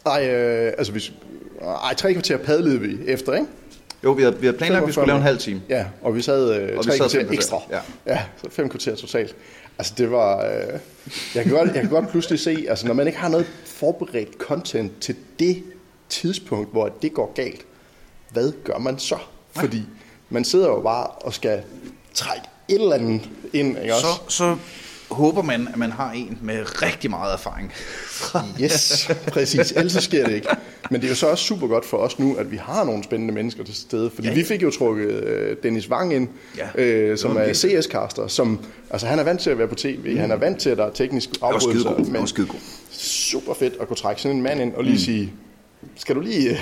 [0.07, 1.13] Ej, øh, altså hvis,
[1.85, 3.47] ej, tre kvarter padlede vi efter, ikke?
[4.05, 5.63] Jo, vi havde, vi havde planlagt, at vi skulle lave en halv time.
[5.69, 7.63] Ja, og vi sad øh, Og vi tre sad kvarter kvarter, ekstra.
[7.71, 7.81] ja.
[8.07, 9.37] ja, så fem kvarter totalt.
[9.79, 10.45] Altså det var...
[10.45, 10.79] Øh,
[11.35, 14.35] jeg, kan godt, jeg kan godt pludselig se, altså når man ikke har noget forberedt
[14.39, 15.63] content til det
[16.09, 17.67] tidspunkt, hvor det går galt,
[18.31, 19.19] hvad gør man så?
[19.53, 19.83] Fordi
[20.31, 21.63] man sidder jo bare og skal
[22.15, 24.07] trække et eller andet ind, ikke også?
[24.29, 24.57] Så, så
[25.11, 27.73] håber man, at man har en med rigtig meget erfaring.
[28.63, 29.73] Yes, præcis.
[29.73, 30.49] Ellers så sker det ikke.
[30.91, 33.05] Men det er jo så også super godt for os nu, at vi har nogle
[33.05, 34.11] spændende mennesker til stede.
[34.11, 37.53] Fordi Ja, ja, vi fik jo trukket øh, Dennis Wang ind, Ja, øh, som er.
[37.53, 38.29] CS-caster.
[38.29, 40.17] Som, altså han er vant til at være på tv.
[40.19, 41.99] Han er vant til, at der er teknisk afbrydelser.
[41.99, 42.61] men skidegod.
[42.93, 44.99] super fedt at kunne trække sådan en mand ind og lige mm.
[44.99, 45.33] sige,
[45.97, 46.61] skal du lige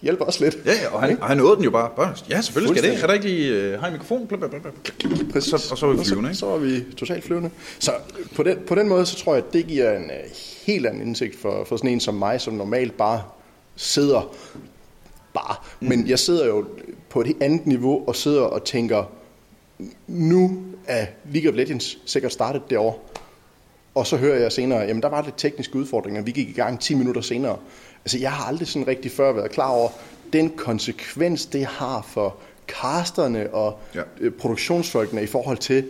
[0.00, 0.58] øh, hjælpe os lidt?
[0.66, 1.90] Ja, og han, og han nåede den jo bare.
[1.96, 3.02] bare ja, selvfølgelig skal det.
[3.02, 4.26] Er der ikke lige øh, har I mikrofon?
[4.26, 5.32] Blub, blub, blub, blub.
[5.32, 5.50] Præcis.
[5.50, 6.38] Så, og så var vi flyvende, så, ikke?
[6.38, 7.50] så var vi totalt flyvende.
[7.78, 7.92] Så
[8.36, 10.30] på den, på den måde, så tror jeg, at det giver en uh,
[10.66, 13.22] helt anden indsigt for, for sådan en som mig, som normalt bare
[13.76, 14.34] sidder
[15.34, 15.56] bare.
[15.80, 15.88] Mm.
[15.88, 16.64] Men jeg sidder jo
[17.08, 19.04] på et andet niveau og sidder og tænker,
[20.06, 22.98] nu er League of Legends sikkert startet derovre.
[23.94, 26.80] Og så hører jeg senere, jamen der var lidt tekniske udfordringer, vi gik i gang
[26.80, 27.56] 10 minutter senere.
[28.04, 29.88] Altså jeg har aldrig sådan rigtig før været klar over
[30.32, 32.36] den konsekvens, det har for
[32.68, 34.02] casterne og Ja.
[34.22, 34.28] ja.
[34.38, 35.84] produktionsfolkene i forhold til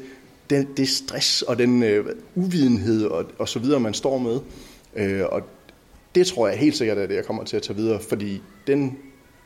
[0.50, 4.40] den, det stress og den øh, uvidenhed og, og så videre, man står med.
[4.96, 5.42] Øh, og
[6.14, 8.98] det tror jeg helt sikkert er det, jeg kommer til at tage videre, fordi den,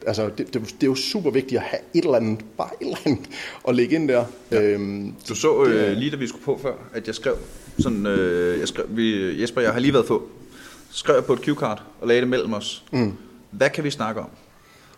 [0.06, 2.84] altså, det, det, det er jo super vigtigt at have et eller andet, bare et
[2.86, 3.26] eller andet,
[3.68, 4.24] at lægge ind der.
[4.50, 4.62] Ja.
[4.62, 7.36] Øhm, Du så øh, lige da vi skulle på før, at jeg skrev
[7.78, 10.28] sådan, øh, jeg skrev, vi, Jesper jeg har lige været på,
[10.94, 12.84] skrev jeg på et cue-card og lagde det mellem os.
[12.90, 13.16] Mm.
[13.50, 14.28] Hvad kan vi snakke om?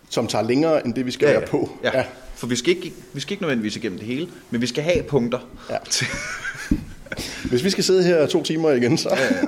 [0.09, 1.69] som tager længere end det, vi skal ja, være på.
[1.83, 1.97] Ja.
[1.97, 2.05] ja.
[2.35, 5.03] For vi skal, ikke, vi skal ikke nødvendigvis igennem det hele, men vi skal have
[5.03, 5.39] punkter.
[5.69, 5.77] Ja.
[7.49, 9.09] Hvis vi skal sidde her to timer igen, så...
[9.09, 9.41] Ja, ja.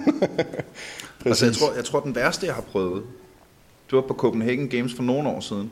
[1.29, 3.03] altså, jeg, tror, jeg tror, den værste, jeg har prøvet,
[3.89, 5.71] det var på Copenhagen Games for nogle år siden,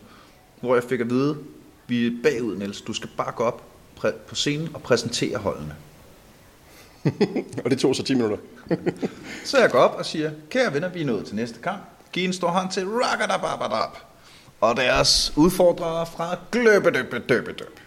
[0.62, 1.38] hvor jeg fik at vide,
[1.88, 2.82] vi er bagud, Niels.
[2.82, 3.64] Du skal bare gå op
[4.28, 5.76] på scenen og præsentere holdene.
[7.64, 8.38] og det tog så 10 minutter.
[9.46, 11.82] Så jeg går op og siger, kære venner, vi er nået til næste kamp.
[12.12, 13.90] Giv en stor hånd til Ragadababadab.
[14.62, 17.80] Og deres udfordrere fra Gløbedøbedøbedøb.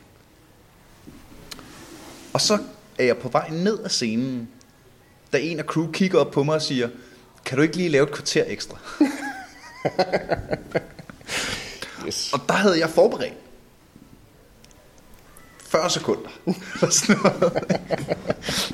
[2.33, 2.59] Og så
[2.99, 4.49] er jeg på vej ned ad scenen,
[5.33, 6.89] da en af crew kigger op på mig og siger,
[7.45, 8.79] kan du ikke lige lave et kvarter ekstra?
[12.07, 12.33] Yes.
[12.33, 13.35] Og der havde jeg forberedt
[15.71, 16.31] 40 sekunder.
[16.91, 17.17] Sådan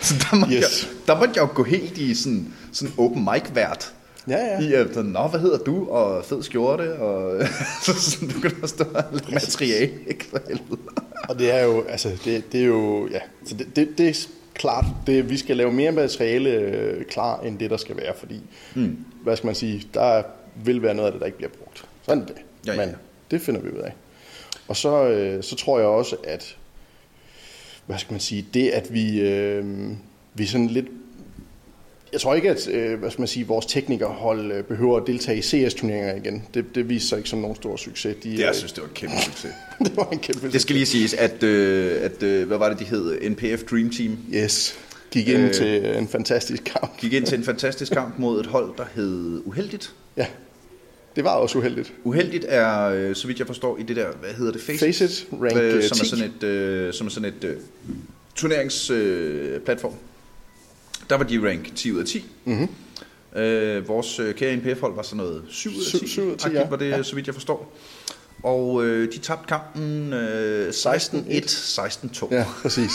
[0.00, 0.62] så der måtte, Yes.
[0.62, 3.92] jeg, der måtte jeg jo gå helt i sådan, sådan open mic vært.
[4.28, 4.60] Ja, ja.
[4.60, 5.88] I, øh, sådan, Nå, hvad hedder du?
[5.90, 6.98] Og fed skjorte.
[6.98, 7.46] Og
[7.84, 10.80] så sådan, du kan der stå lidt materiale, ikke for helvede.
[11.28, 14.26] Og det er jo, altså, det, det er jo, ja, så det, det, det er
[14.54, 18.40] klart, det, vi skal lave mere materiale øh, klar, end det, der skal være, fordi,
[18.74, 19.04] mm.
[19.22, 20.22] hvad skal man sige, der
[20.64, 21.84] vil være noget af det, der ikke bliver brugt.
[22.02, 22.36] Sådan det.
[22.66, 22.86] Ja, ja.
[22.86, 22.96] Men
[23.30, 23.92] det finder vi ud af.
[24.68, 26.56] Og så, øh, så tror jeg også, at,
[27.86, 29.64] hvad skal man sige, det, at vi, øh,
[30.34, 30.86] vi sådan lidt
[32.12, 35.38] jeg tror ikke, at øh, hvad skal man sige, vores teknikerhold øh, behøver at deltage
[35.38, 36.42] i CS-turneringer igen.
[36.54, 38.16] Det, det viser sig ikke som nogen stor succes.
[38.22, 39.50] De, Det, jeg synes, det var en kæmpe succes.
[39.84, 42.78] det var en kæmpe Det skal lige siges, at, øh, at øh, hvad var det,
[42.78, 43.30] de hed?
[43.30, 44.18] NPF Dream Team.
[44.34, 44.78] Yes.
[45.10, 45.52] Gik ind øh, Øh.
[45.54, 47.00] til en fantastisk kamp.
[47.00, 49.94] Gik ind til en fantastisk kamp mod et hold, der hed Uheldigt.
[50.16, 50.26] Ja,
[51.16, 51.92] det var også uheldigt.
[52.04, 54.60] Uheldigt er, øh, så vidt jeg forstår, i det der, hvad hedder det?
[54.60, 56.08] Faceit, rank, øh, som, er 10.
[56.08, 57.56] sådan et, øh, som er sådan et øh,
[58.34, 59.92] turneringsplatform.
[59.92, 59.98] Øh,
[61.10, 62.24] der var de rank 10 ud af 10.
[62.44, 62.68] Mhm.
[63.36, 66.06] Øh, vores øh, kære NPF-hold var sådan noget 7 ud af Syv- 10.
[66.08, 66.68] syv ud af 10, Agtigt ja.
[66.68, 67.02] var det, Ja.
[67.02, 67.72] så vidt jeg forstår.
[68.42, 72.28] Og øh, de tabte kampen øh, 16-1, 16-2.
[72.34, 72.90] Ja, præcis.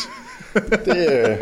[0.85, 1.37] Det, øh,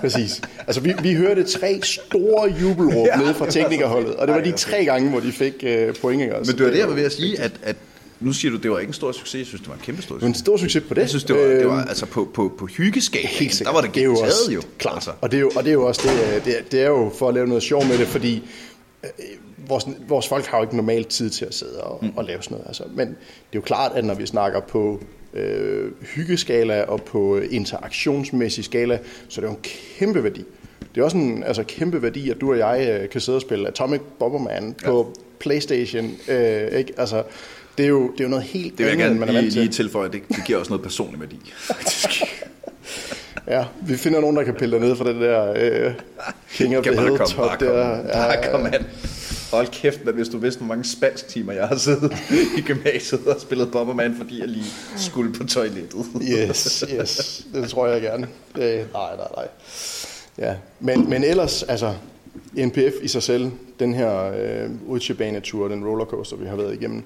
[0.00, 0.40] præcis.
[0.66, 4.40] Altså, vi, vi hørte tre store jubelråb Ja, nede fra det teknikerholdet, og det var
[4.42, 6.22] de tre gange, hvor de fik øh, point.
[6.22, 6.34] Ikke?
[6.34, 7.76] Men det var det, jeg var ved at sige, at, at
[8.20, 9.38] nu siger du, det var ikke en stor succes.
[9.38, 10.44] Jeg synes, det var en kæmpe stor Det var en succes.
[10.44, 11.00] stor succes på det.
[11.00, 13.24] Jeg synes, det var, det var Øhm, altså på, på, på hyggeskab.
[13.24, 13.74] Helt Der sikkert.
[13.74, 14.62] var det, det er jo også, jo.
[14.78, 14.94] Klart.
[14.94, 15.10] Altså.
[15.20, 16.86] Og, det er jo, og det er jo også det, øh, det, er, det er
[16.88, 18.42] jo for at lave noget sjov med det, fordi
[19.04, 19.10] øh,
[19.72, 22.12] vores, vores folk har jo ikke normalt tid til at sidde og, mm.
[22.16, 22.66] og lave sådan noget.
[22.66, 22.84] Altså.
[22.94, 23.14] Men det
[23.52, 25.00] er jo klart, at når vi snakker på
[25.34, 29.62] øh, hyggeskala og på interaktionsmæssig skala, så er det jo en
[29.98, 30.44] kæmpe værdi.
[30.94, 33.42] Det er også en altså, kæmpe værdi, at du og jeg øh, kan sidde og
[33.42, 34.86] spille Atomic Bomberman ja.
[34.86, 36.10] på Playstation.
[36.28, 36.92] Øh, ikke?
[36.98, 37.22] Altså,
[37.78, 39.38] det er, jo, det er jo noget helt Det vil jeg andet, end man gerne
[39.38, 39.62] er lige, vant til.
[39.62, 41.38] lige tilføje, det, det giver også noget personlig værdi.
[43.48, 45.92] Ja, vi finder nogen, der kan pille dig ned fra det der øh,
[46.52, 47.96] King of the Hill top bare der.
[47.96, 48.86] komme, bare kom an.
[49.52, 52.12] Hold kæft, men hvis du vidste, hvor mange spansk timer jeg har siddet
[52.58, 54.64] i gymnasiet og spillet Bomberman, fordi jeg lige
[54.96, 56.06] skulle på toilettet.
[56.22, 58.28] Yes, yes, det tror jeg gerne.
[58.54, 59.48] Det, nej, nej, nej.
[60.38, 61.94] Ja, men, men ellers, altså,
[62.54, 67.02] NPF i sig selv, den her øh, Uchibanetur, den rollercoaster, vi har været igennem,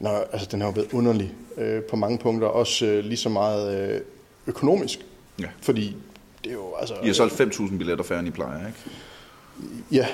[0.00, 3.28] når, altså, den har jo været underlig øh, på mange punkter, også øh, lige så
[3.28, 4.00] meget øh,
[4.46, 4.98] økonomisk.
[5.40, 5.46] Ja.
[5.62, 5.96] Fordi
[6.44, 6.94] det er jo, altså...
[7.02, 8.78] I har solgt 5.000 billetter færre, end I plejer, ikke?
[9.92, 10.06] Ja,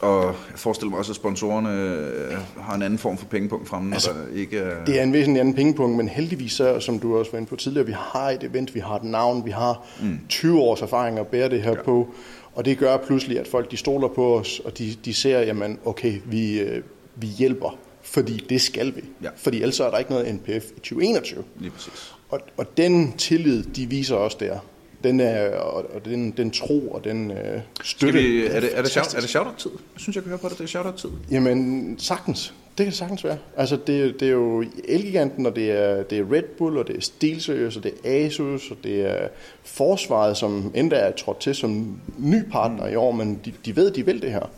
[0.00, 3.94] Og jeg forestiller mig også, at sponsorerne øh, har en anden form for pengepunkt fremme,
[3.94, 4.84] altså, der ikke er...
[4.84, 7.56] Det er en væsentlig anden pengepunkt, men heldigvis, så, som du også var inde på
[7.56, 10.18] tidligere, vi har et event, vi har et navn, vi har mm.
[10.28, 11.82] 20 års erfaring at bære det her ja.
[11.82, 12.08] på,
[12.54, 15.78] og det gør pludselig, at folk de stoler på os, og de, de ser, jamen
[15.84, 16.82] okay, vi, øh,
[17.16, 19.04] vi hjælper, fordi det skal vi.
[19.22, 19.28] Ja.
[19.36, 21.44] Fordi ellers er der ikke noget NPF i 2021.
[21.58, 22.14] Lige præcis.
[22.28, 24.58] Og, og den tillid, de viser os der,
[25.04, 28.18] den, er, og, den, den tro og den øh, Skal støtte.
[28.18, 29.70] vi, er, det, er, det shout, er det shout-out-tid?
[29.70, 31.10] Jeg synes, jeg kan høre på det, det er shout-out-tid.
[31.30, 32.54] Jamen, sagtens.
[32.78, 33.38] Det kan sagtens være.
[33.56, 36.96] Altså, det, det er jo Elgiganten, og det er, det er Red Bull, og det
[36.96, 39.28] er SteelSeries, og det er Asus, og det er
[39.64, 43.90] Forsvaret, som endda er trådt til som ny partner i år, men de, de ved,
[43.90, 44.50] de vil det her.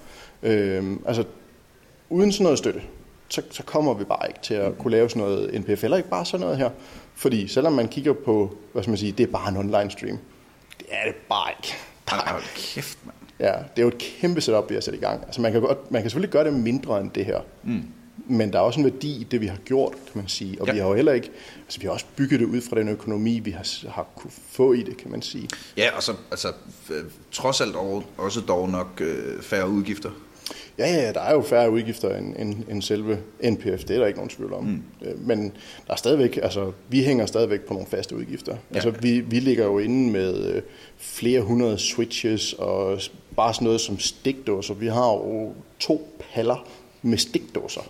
[0.43, 1.25] Øhm, altså,
[2.11, 2.81] uden sådan noget støtte,
[3.29, 6.09] så, så kommer vi bare ikke til at kunne lave sådan noget NPF, eller ikke
[6.09, 6.71] bare sådan noget her.
[7.15, 10.19] Fordi selvom man kigger på, hvad skal man sige, det er bare en online stream.
[10.91, 11.75] Det er det bare ikke.
[12.13, 13.17] Ej, hold kæft, mand.
[13.41, 15.23] Ja, det er jo et kæmpe setup, vi har sat i gang.
[15.27, 17.41] Altså man kan, godt, man kan selvfølgelig gøre det mindre end det her.
[17.63, 17.83] Mm.
[18.27, 20.61] Men der er også en værdi i det, vi har gjort, kan man sige.
[20.61, 20.73] Og Ja.
[20.73, 21.31] vi har jo heller ikke,
[21.65, 24.73] altså vi har også bygget det ud fra den økonomi, vi har, har kunne få
[24.73, 25.49] i det, kan man sige.
[25.77, 26.53] Ja, og så altså,
[27.33, 27.77] trods alt
[28.19, 30.11] også dog nok øh, færre udgifter.
[30.79, 34.07] Ja, ja, der er jo færre udgifter end, end, end selve NPF, det er der
[34.07, 34.65] ikke nogen tvivl om.
[34.65, 34.83] Mm.
[35.17, 35.53] Men
[35.87, 38.53] der er stadigvæk, altså vi hænger stadigvæk på nogle faste udgifter.
[38.53, 38.75] Ja.
[38.75, 40.63] Altså vi, vi ligger jo inde med øh,
[40.99, 43.01] flere hundrede switches og
[43.37, 44.75] bare sådan noget som stikdåser.
[44.75, 46.69] Vi har jo to paller
[47.03, 47.83] med stikdåser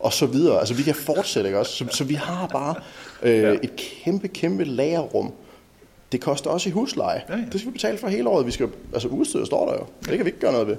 [0.00, 0.58] og så videre.
[0.58, 1.72] Altså vi kan fortsætte, ikke også?
[1.72, 2.74] Så, så vi har bare
[3.22, 5.32] øh, et kæmpe, kæmpe lagerrum.
[6.12, 7.22] Det koster også i husleje.
[7.28, 7.44] Ja, ja.
[7.52, 8.46] Det skal vi betale for hele året.
[8.46, 9.84] Vi skal, altså udstyret står der jo.
[10.00, 10.76] Det kan vi ikke gøre noget ved.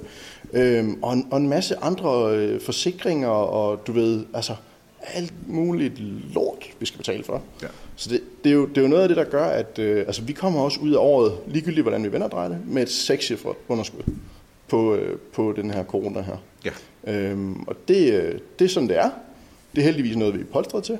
[0.52, 4.54] Øhm, og, en, og en masse andre øh, forsikringer, og du ved, altså
[5.02, 6.00] alt muligt
[6.34, 7.42] lort, vi skal betale for.
[7.62, 7.66] Ja.
[7.96, 9.98] Så det, det, er jo, det er jo noget af det, der gør, at øh,
[9.98, 12.90] altså, vi kommer også ud af året, ligegyldigt hvordan vi vender drejer det, med et
[12.90, 14.02] sekscifret underskud
[14.68, 16.36] på, øh, på den her corona her.
[16.64, 16.70] Ja.
[17.12, 19.10] Øhm, og det, øh, det er sådan, det er.
[19.74, 20.98] Det er heldigvis noget, vi er polstret til.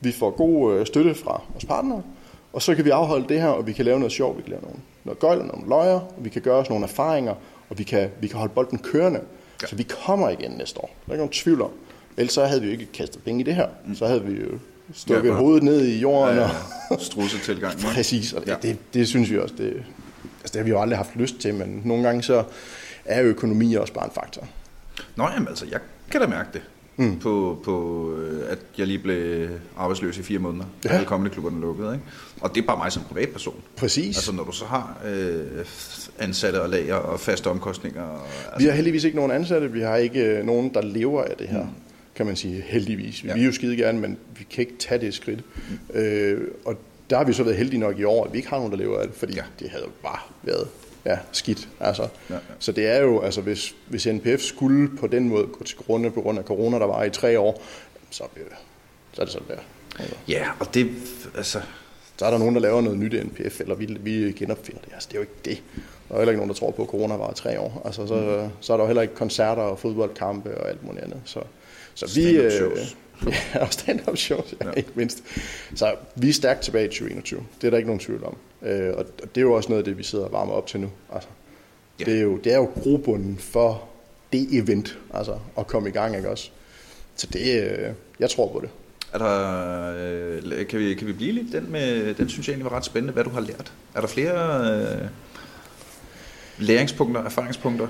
[0.00, 2.02] Vi får god øh, støtte fra vores partnere,
[2.52, 4.50] og så kan vi afholde det her, og vi kan lave noget sjov, vi kan
[4.50, 7.34] lave noget, noget gøjl og nogle løjer, og vi kan gøre os nogle erfaringer,
[7.70, 9.20] og vi kan, vi kan holde bolden kørende.
[9.62, 9.66] Ja.
[9.66, 10.86] Så vi kommer igen næste år.
[11.06, 11.70] Der er ikke nogen tvivl om.
[12.16, 13.68] Ellers så havde vi jo ikke kastet penge i det her.
[13.94, 14.58] Så havde vi jo
[14.94, 16.36] stukket Ja, hovedet ned i jorden.
[16.36, 16.50] Ja, Og,
[16.90, 16.96] ja.
[16.98, 17.78] Strusse tilgang.
[17.78, 18.56] præcis, og det, ja.
[18.62, 19.54] det, det synes vi også.
[19.58, 19.72] Det,
[20.40, 22.44] altså det har vi jo aldrig haft lyst til, men nogle gange så
[23.04, 24.46] er økonomi også bare en faktor.
[25.16, 26.62] Nå, jamen altså, jeg kan da mærke det.
[26.96, 27.18] Mm.
[27.18, 30.94] På, på, øh, at jeg lige blev arbejdsløs i fire måneder, da Ja.
[30.94, 31.92] alle kommende klubberne lukkede.
[31.94, 32.04] Ikke?
[32.40, 33.54] Og det er bare mig som privatperson.
[33.76, 34.16] Præcis.
[34.16, 35.40] Altså når du så har øh,
[36.18, 38.02] ansatte og lager og faste omkostninger.
[38.02, 41.22] Og, Vi altså, har heldigvis ikke nogen ansatte, vi har ikke øh, nogen, der lever
[41.24, 41.66] af det her,
[42.14, 43.22] kan man sige, heldigvis.
[43.24, 43.34] Vi Ja.
[43.34, 45.40] vil jo skide gerne, men vi kan ikke tage det skridt.
[45.94, 46.74] Øh, og
[47.10, 48.78] der har vi så været heldige nok i år, at vi ikke har nogen, der
[48.78, 49.42] lever af det, fordi Ja.
[49.60, 50.68] det havde bare været
[51.04, 51.68] ja, skidt.
[51.80, 52.02] Altså.
[52.02, 52.40] Ja, ja.
[52.58, 56.10] Så det er jo, altså hvis, hvis NPF skulle på den måde gå til grunde
[56.10, 57.62] på grund af corona, der var i tre år,
[58.10, 58.24] så,
[59.12, 59.58] så er det sådan der.
[59.98, 60.90] Altså, ja, og det,
[61.36, 61.60] altså,
[62.16, 64.92] så er der nogen, der laver noget nyt i NPF, eller vi, vi genopfinder det.
[64.92, 65.62] Altså, det er jo ikke det.
[66.08, 67.82] Der er heller ikke nogen, der tror på, at corona var i tre år.
[67.84, 68.50] Altså, så, mm.
[68.60, 71.20] så er der jo heller ikke koncerter og fodboldkampe og alt muligt andet.
[71.24, 71.40] Så,
[71.94, 72.30] så vi...
[72.30, 72.52] Øh,
[73.54, 74.66] ja, og stand-up shows, Ja.
[74.66, 74.72] ja.
[74.72, 75.22] ikke mindst.
[75.74, 77.46] Så vi er stærkt tilbage i 2021.
[77.60, 78.36] Det er der ikke nogen tvivl om.
[78.64, 80.80] Øh, og det er jo også noget af det, vi sidder og varmer op til
[80.80, 80.90] nu.
[81.14, 81.28] Altså,
[82.00, 82.04] Ja.
[82.04, 83.88] det, er jo, det er jo grobunden for
[84.32, 86.50] det event, altså at komme i gang, ikke også?
[87.16, 87.88] Så det, øh,
[88.20, 88.70] jeg tror på det.
[89.12, 89.94] er der,
[90.60, 92.84] øh, kan, vi, kan vi blive lidt den med, den synes jeg egentlig var ret
[92.84, 93.72] spændende, hvad du har lært.
[93.94, 94.70] Er der flere
[95.02, 95.08] øh,
[96.58, 97.86] læringspunkter, erfaringspunkter,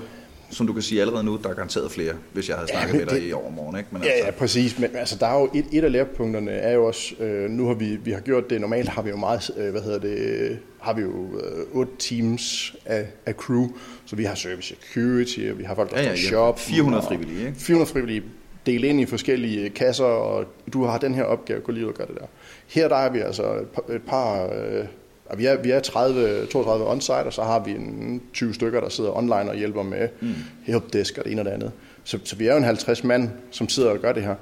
[0.53, 2.95] som du kan sige allerede nu, der er garanteret flere, hvis jeg havde Ja, snakket
[2.95, 3.89] men med dig det- i overmorgen, ikke?
[3.91, 4.79] Men Ja, altså, ja, præcis.
[4.79, 7.73] Men altså, der er jo et, et af lærepunkterne er jo også, øh, nu har
[7.73, 10.93] vi, vi har gjort det, normalt har vi jo meget, øh, hvad hedder det, har
[10.93, 13.67] vi jo øh, otte teams af, af crew,
[14.05, 16.21] så vi har service security, og vi har folk, der Ja, ja, ja, ja.
[16.21, 16.59] shop.
[16.59, 17.59] 400 frivillige, ikke?
[17.59, 18.23] 400 frivillige
[18.65, 21.95] delt ind i forskellige kasser, og du har den her opgave, gå lige ud og
[21.97, 22.25] gør det der.
[22.67, 24.85] Her der er vi altså et par, et par øh,
[25.33, 28.81] ja, vi er, vi er 30, 32 on-site, og så har vi en 20 stykker,
[28.81, 30.33] der sidder online og hjælper med mm.
[30.63, 31.71] helpdesk og det ene og det andet.
[32.03, 34.35] Så, så vi er jo en 50 mand, som sidder og gør det her.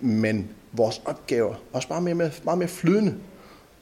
[0.00, 3.14] Men vores opgaver er også meget mere, meget mere flydende.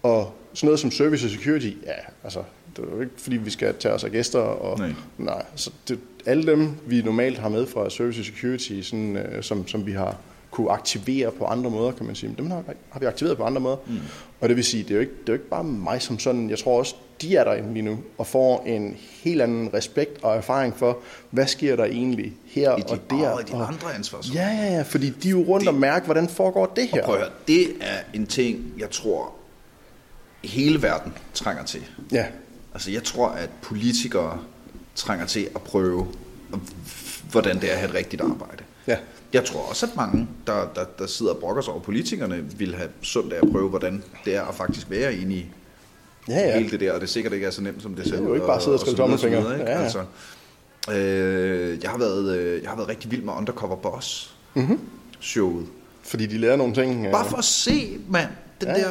[0.03, 1.93] Og sådan noget som service og security, ja,
[2.25, 2.43] altså,
[2.77, 4.39] det er jo ikke fordi, vi skal tage os af gæster.
[4.39, 4.93] Og, Nej.
[5.19, 9.43] nej så det, alle dem, vi normalt har med fra service og security, sådan, øh,
[9.43, 10.17] som, som vi har
[10.53, 13.61] kunne aktivere på andre måder, kan man sige, dem har, har vi aktiveret på andre
[13.61, 13.77] måder.
[13.87, 13.99] Mm.
[14.41, 16.19] Og det vil sige, det er, jo ikke, det er jo ikke bare mig som
[16.19, 20.23] sådan, jeg tror også, de er der lige nu, og får en helt anden respekt
[20.23, 20.99] og erfaring for,
[21.31, 23.29] hvad sker der egentlig her i de, og der.
[23.29, 24.35] og de og, andre ansvars.
[24.35, 27.05] Ja, ja, ja, fordi de er jo rundt og mærker, hvordan foregår det her.
[27.05, 29.33] Prøv at høre, det er en ting, jeg tror,
[30.45, 31.83] hele verden trænger til.
[32.13, 32.27] Ja,
[32.75, 34.39] Altså, jeg tror, at politikere
[34.95, 36.09] trænger til at prøve,
[37.31, 38.65] hvordan det er at have et rigtigt arbejde.
[38.87, 38.97] ja.
[39.33, 42.75] Jeg tror også, at mange, der, der, der sidder og brokker sig over politikerne, vil
[42.75, 45.47] have sundt af at prøve, hvordan det er at faktisk være inde i
[46.29, 46.59] Ja, ja.
[46.59, 48.27] hele det der, og det sikkert ikke er så nemt, som det ser er ud.
[48.27, 49.71] jo ikke bare at sidde og så skrive videre, ikke?
[49.71, 49.83] Ja, ja.
[49.83, 50.05] Altså,
[50.93, 54.79] øh, jeg, har været, øh, jeg har været rigtig vild med Undercover Boss Mhm.
[55.21, 55.67] showet.
[56.03, 57.07] Fordi de lærer nogle ting.
[57.07, 58.29] øh, Bare for at se, mand,
[58.61, 58.91] den Ja, der,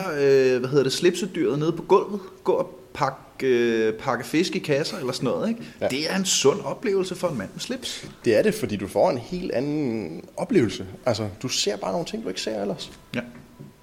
[0.56, 4.60] øh, hvad hedder det, slipsedyret nede på gulvet, gå og pakke, øh, pakke fisk i
[4.60, 5.62] kasser eller sådan noget, ikke?
[5.82, 5.88] Ja.
[5.88, 8.08] Det er en sund oplevelse for en mand med slips.
[8.26, 10.86] Det er det, fordi du får en helt anden oplevelse.
[11.06, 12.92] Altså, du ser bare nogle ting, du ikke ser ellers.
[13.16, 13.22] Ja.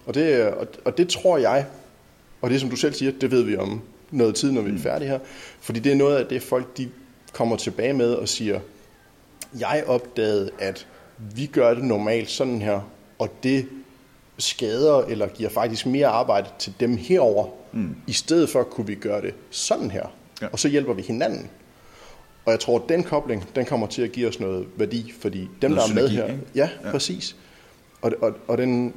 [0.07, 1.66] Og det, og, og det tror jeg,
[2.40, 4.79] og det som du selv siger, det ved vi om noget tid, når vi er
[4.79, 5.18] færdige her.
[5.61, 6.88] Fordi det er noget af det, folk de
[7.33, 8.61] kommer tilbage med og siger,
[9.61, 10.87] jeg opdagede, at
[11.35, 12.81] vi gør det normalt sådan her,
[13.18, 13.68] og det
[14.38, 17.46] skader eller giver faktisk mere arbejde til dem herover.
[17.72, 17.96] Mm.
[18.07, 20.07] I stedet for kunne vi gøre det sådan her,
[20.42, 20.46] Ja.
[20.53, 21.51] og så hjælper vi hinanden.
[22.44, 25.49] Og jeg tror, at den kobling, den kommer til at give os noget værdi, fordi
[25.62, 26.47] dem, Noget der er med synergi, her, ikke?
[26.55, 26.91] ja, Ja.
[26.91, 27.36] præcis.
[28.03, 28.95] Og, og, og den,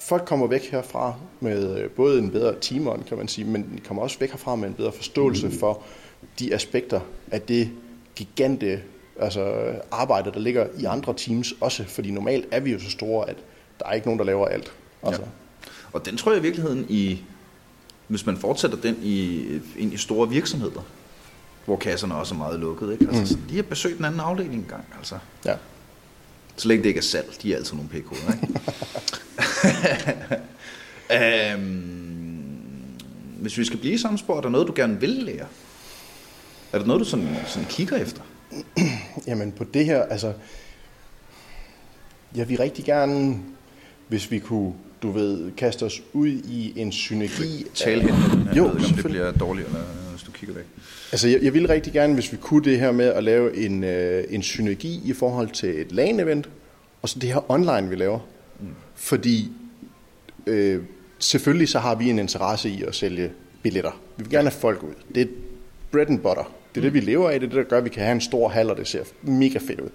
[0.00, 3.80] folk kommer væk herfra med øh, både en bedre teamånd, kan man sige, men de
[3.80, 5.82] kommer også væk herfra med en bedre forståelse for
[6.38, 7.70] de aspekter af det
[8.16, 8.80] gigante
[9.20, 13.30] altså, arbejde, der ligger i andre teams også, fordi normalt er vi jo så store,
[13.30, 13.36] at
[13.78, 14.72] der er ikke nogen, der laver alt.
[15.02, 15.28] Altså, Ja.
[15.92, 17.22] Og den tror jeg i virkeligheden i,
[18.08, 19.44] hvis man fortsætter den i,
[19.76, 20.82] ind i store virksomheder,
[21.64, 23.06] hvor kasserne også er meget lukket, ikke?
[23.18, 23.42] Altså, mm.
[23.42, 25.18] de har besøgt den anden afdeling en gang, altså.
[25.44, 25.54] ja.
[26.56, 28.48] Så længe det ikke er salg, de er altid nogle pikhoveder, ikke?
[31.54, 32.38] øhm,
[33.40, 35.46] hvis vi skal blive i samme spor, er der noget, du gerne vil lære?
[36.72, 38.22] Er der noget, du sådan, sådan kigger efter?
[39.26, 40.32] Jamen på det her, altså,
[42.34, 43.40] jeg vil rigtig gerne,
[44.08, 47.66] hvis vi kunne du ved, kaste os ud i en synergi.
[47.74, 48.48] Tale hen.
[48.56, 49.80] Jo, ved ikke, om det bliver dårligt, eller
[50.10, 50.64] hvis du kigger væk.
[51.12, 53.84] Altså, jeg, jeg vil rigtig gerne, hvis vi kunne det her med at lave en,
[53.84, 56.48] øh, en synergi i forhold til et LAN-event,
[57.02, 58.18] og så det her online, vi laver.
[58.60, 58.66] Mm.
[58.94, 59.50] Fordi
[60.46, 60.82] øh,
[61.18, 63.30] selvfølgelig så har vi en interesse i at sælge
[63.62, 64.00] billetter.
[64.16, 64.94] Vi vil gerne have folk ud.
[65.14, 65.26] Det er
[65.90, 66.52] bread and butter.
[66.74, 67.40] Det er det, vi lever af.
[67.40, 69.04] Det er det, der gør, at vi kan have en stor hal, og det ser
[69.22, 69.88] mega fedt ud.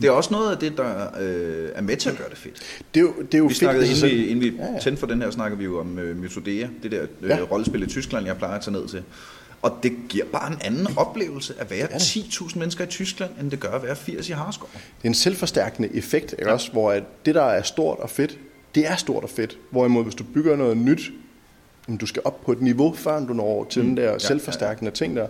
[0.00, 2.82] Det er også noget af det, der øh, er med til at gøre det fedt.
[2.94, 4.62] Det er jo, det er jo Vi fedt snakkede, i sig inden vi, inden vi
[4.62, 4.78] Ja, ja.
[4.78, 7.38] tændte for den her, snakker vi jo om øh, Mythodea, det der øh, Ja.
[7.50, 9.02] rollespil i Tyskland, jeg plejer at tage ned til.
[9.62, 13.60] Og det giver bare en anden oplevelse at være 10.000 mennesker i Tyskland, end det
[13.60, 14.68] gør at være 80 i Harskov.
[14.72, 16.72] Det er en selvforstærkende effekt, ikke også?
[16.72, 18.38] Hvor at det, der er stort og fedt,
[18.74, 19.58] det er stort og fedt.
[19.70, 21.00] Hvorimod, hvis du bygger noget nyt,
[21.88, 23.88] jamen, du skal op på et niveau, før du når over til mm.
[23.88, 25.26] den der selvforstærkende ting der.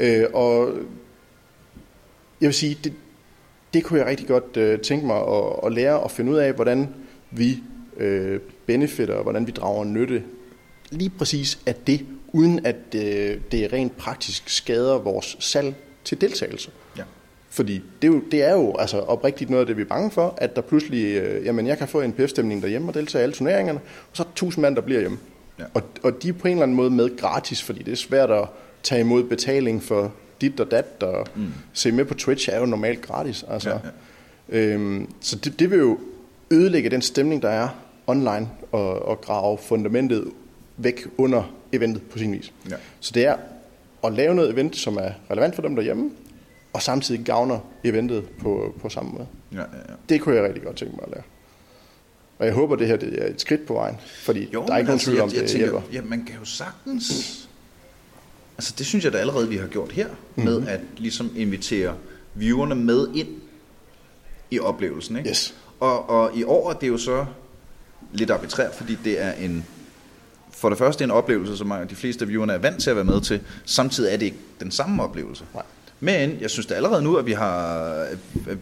[0.00, 0.68] Øh, og
[2.40, 2.92] jeg vil sige, det,
[3.74, 6.52] det kunne jeg rigtig godt øh, tænke mig at, at lære og finde ud af,
[6.52, 6.94] hvordan
[7.30, 7.62] vi
[7.96, 10.22] øh, benefitter, og hvordan vi drager nytte
[10.90, 16.70] lige præcis af det, uden at øh, det rent praktisk skader vores salg til deltagelse.
[16.98, 17.02] Ja.
[17.50, 20.10] Fordi det er, jo, det er jo altså oprigtigt noget af det, vi er bange
[20.10, 23.24] for, at der pludselig, øh, jamen jeg kan få en PF-stemning derhjemme og deltage i
[23.24, 25.18] alle turneringerne, og så er der tusind mand, der bliver hjemme.
[25.58, 25.64] Ja.
[25.74, 28.30] Og, og de er på en eller anden måde med gratis, fordi det er svært
[28.30, 28.48] at
[28.82, 30.12] tage imod betaling for
[30.42, 31.52] dit og dat, og mm.
[31.72, 33.44] se med på Twitch er jo normalt gratis.
[33.48, 33.70] Altså.
[33.70, 33.90] Ja, Ja.
[34.48, 35.98] Øhm, så det, det vil jo
[36.50, 37.68] ødelægge den stemning, der er
[38.06, 40.24] online, og, og grave fundamentet
[40.76, 42.52] væk under eventet på sin vis.
[42.70, 42.76] Ja.
[43.00, 43.36] Så det er
[44.04, 46.10] at lave noget event, som er relevant for dem derhjemme,
[46.72, 49.26] og samtidig gavner eventet på, på samme måde.
[49.52, 49.94] Ja, ja, ja.
[50.08, 51.22] Det kunne jeg rigtig godt tænke mig at lære.
[52.38, 54.78] Og jeg håber, det her det er et skridt på vejen, fordi Jo, der er
[54.78, 55.82] ikke nogen tvivl om, jeg, jeg det tænker, hjælper.
[55.92, 57.41] Ja, man kan jo sagtens...
[58.58, 60.44] Altså, det synes jeg da allerede, vi har gjort her, mm-hmm.
[60.44, 61.94] med at ligesom invitere
[62.34, 63.28] viewerne med ind
[64.50, 65.16] i oplevelsen.
[65.16, 65.30] Ikke?
[65.30, 65.54] Yes.
[65.80, 67.26] Og, og i år er det jo så
[68.12, 69.64] lidt arbitrært, fordi det er en...
[70.50, 73.04] For det første en oplevelse, som de fleste af viewerne er vant til at være
[73.04, 73.40] med til.
[73.64, 75.44] Samtidig er det ikke den samme oplevelse.
[75.54, 75.62] Nej.
[76.00, 77.78] Men jeg synes da allerede nu, at vi har...
[77.84, 78.58] At, at,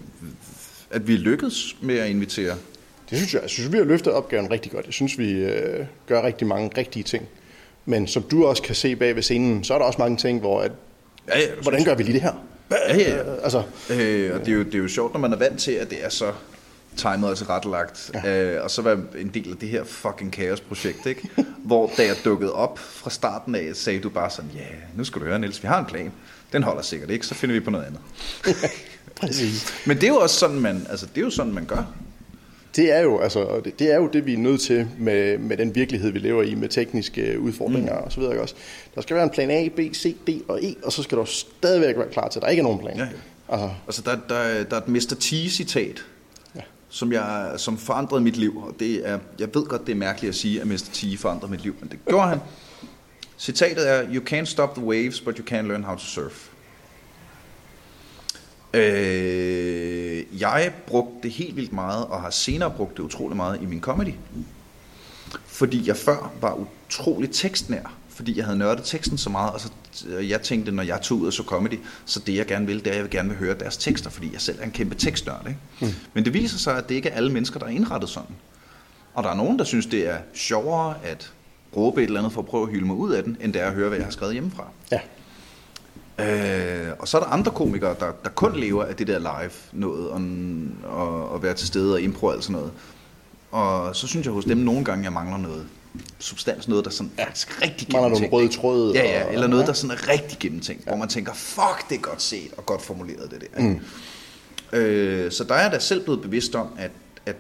[0.91, 2.57] at vi lykkedes med at invitere
[3.11, 3.43] Det synes jeg.
[3.43, 4.87] Jeg synes, vi har løftet opgaven rigtig godt.
[4.87, 7.29] Jeg synes, vi øh, gør rigtig mange rigtige ting.
[7.85, 10.41] Men som du også kan se bag ved scenen, så er der også mange ting,
[10.41, 10.73] hvor at,
[11.29, 12.33] Ja, ja, hvordan gør vi lige det her?
[12.71, 13.35] Ja, ja, ja.
[13.43, 15.73] Altså, Øh, og det er, jo, det er jo sjovt, når man er vant til,
[15.73, 16.33] at det er så
[16.97, 18.55] timet og tilrettelagt, ja.
[18.57, 21.29] øh, og så være en del af det her fucking kaosprojekt, ikke?
[21.67, 24.67] hvor da jeg dukkede op fra starten af, sagde du bare sådan, ja,
[24.97, 26.13] nu skal du høre, Niels, vi har en plan.
[26.53, 28.01] Den holder sikkert ikke, så finder vi på noget andet.
[29.21, 29.75] præcis.
[29.87, 31.85] Men det er jo også sådan, man, altså, det er jo sådan, man gør.
[32.77, 35.57] Det er jo, altså, det, det er jo det, vi er nødt til med, med
[35.57, 38.05] den virkelighed, vi lever i, med tekniske udfordringer mm.
[38.05, 38.33] og så videre.
[38.33, 38.55] Ikke også?
[38.95, 41.25] Der skal være en plan A, B, C, D og E, og så skal du
[41.25, 42.97] stadigvæk være klar til, at der ikke er nogen plan.
[42.97, 43.09] Ja, ja.
[43.49, 45.15] Altså, Altså, der, der, der er et Mr.
[45.21, 46.03] T-citat,
[46.57, 46.61] Ja.
[46.89, 48.57] som, jeg, som forandrede mit liv.
[48.57, 50.77] Og det er, jeg ved godt, det er mærkeligt at sige, at Mr.
[50.93, 52.39] T forandrede mit liv, men det gjorde han.
[53.39, 56.50] Citatet er, You can't stop the waves, but you can learn how to surf.
[58.75, 63.67] Øh, jeg brugte det helt vildt meget, og har senere brugt det utrolig meget i
[63.67, 64.15] min comedy.
[65.47, 66.59] Fordi jeg før var
[66.89, 69.69] utrolig tekstnær, fordi jeg havde nørdet teksten så meget, og så
[70.09, 72.79] øh, jeg tænkte, når jeg tog ud og så comedy, så det jeg gerne vil,
[72.79, 74.71] det er, at jeg vil gerne vil høre deres tekster, fordi jeg selv er en
[74.71, 75.47] kæmpe tekstnørd.
[75.49, 75.59] Ikke?
[75.81, 75.89] Mm.
[76.15, 78.37] Men det viser sig, at det ikke er alle mennesker, der er indrettet sådan.
[79.15, 81.33] Og der er nogen, der synes, det er sjovere at
[81.77, 83.63] råbe et eller andet for at prøve at hylde mig ud af den, end det
[83.63, 84.69] er at høre, hvad jeg har skrevet hjemmefra.
[84.93, 85.01] ja.
[86.21, 89.51] Øh, og så er der andre komikere, der, der kun lever af det der live
[89.73, 90.23] noget, og,
[90.85, 92.73] og, og være til stede og impro og alt sådan noget.
[93.51, 95.67] Og så synes jeg hos dem nogle gange, jeg mangler noget
[96.19, 97.27] substans, noget der sådan er
[97.63, 98.33] rigtig Mangler gennemtænkt.
[98.33, 98.57] nogle røde ikke?
[98.57, 100.91] tråde Ja, ja, eller noget, der sådan er rigtig gennemtænkt, ja.
[100.91, 103.63] hvor man tænker, fuck, det er godt set og godt formuleret det der.
[103.63, 103.81] Mm.
[104.73, 106.91] Øh, så der er jeg da selv blevet bevidst om, at,
[107.27, 107.37] at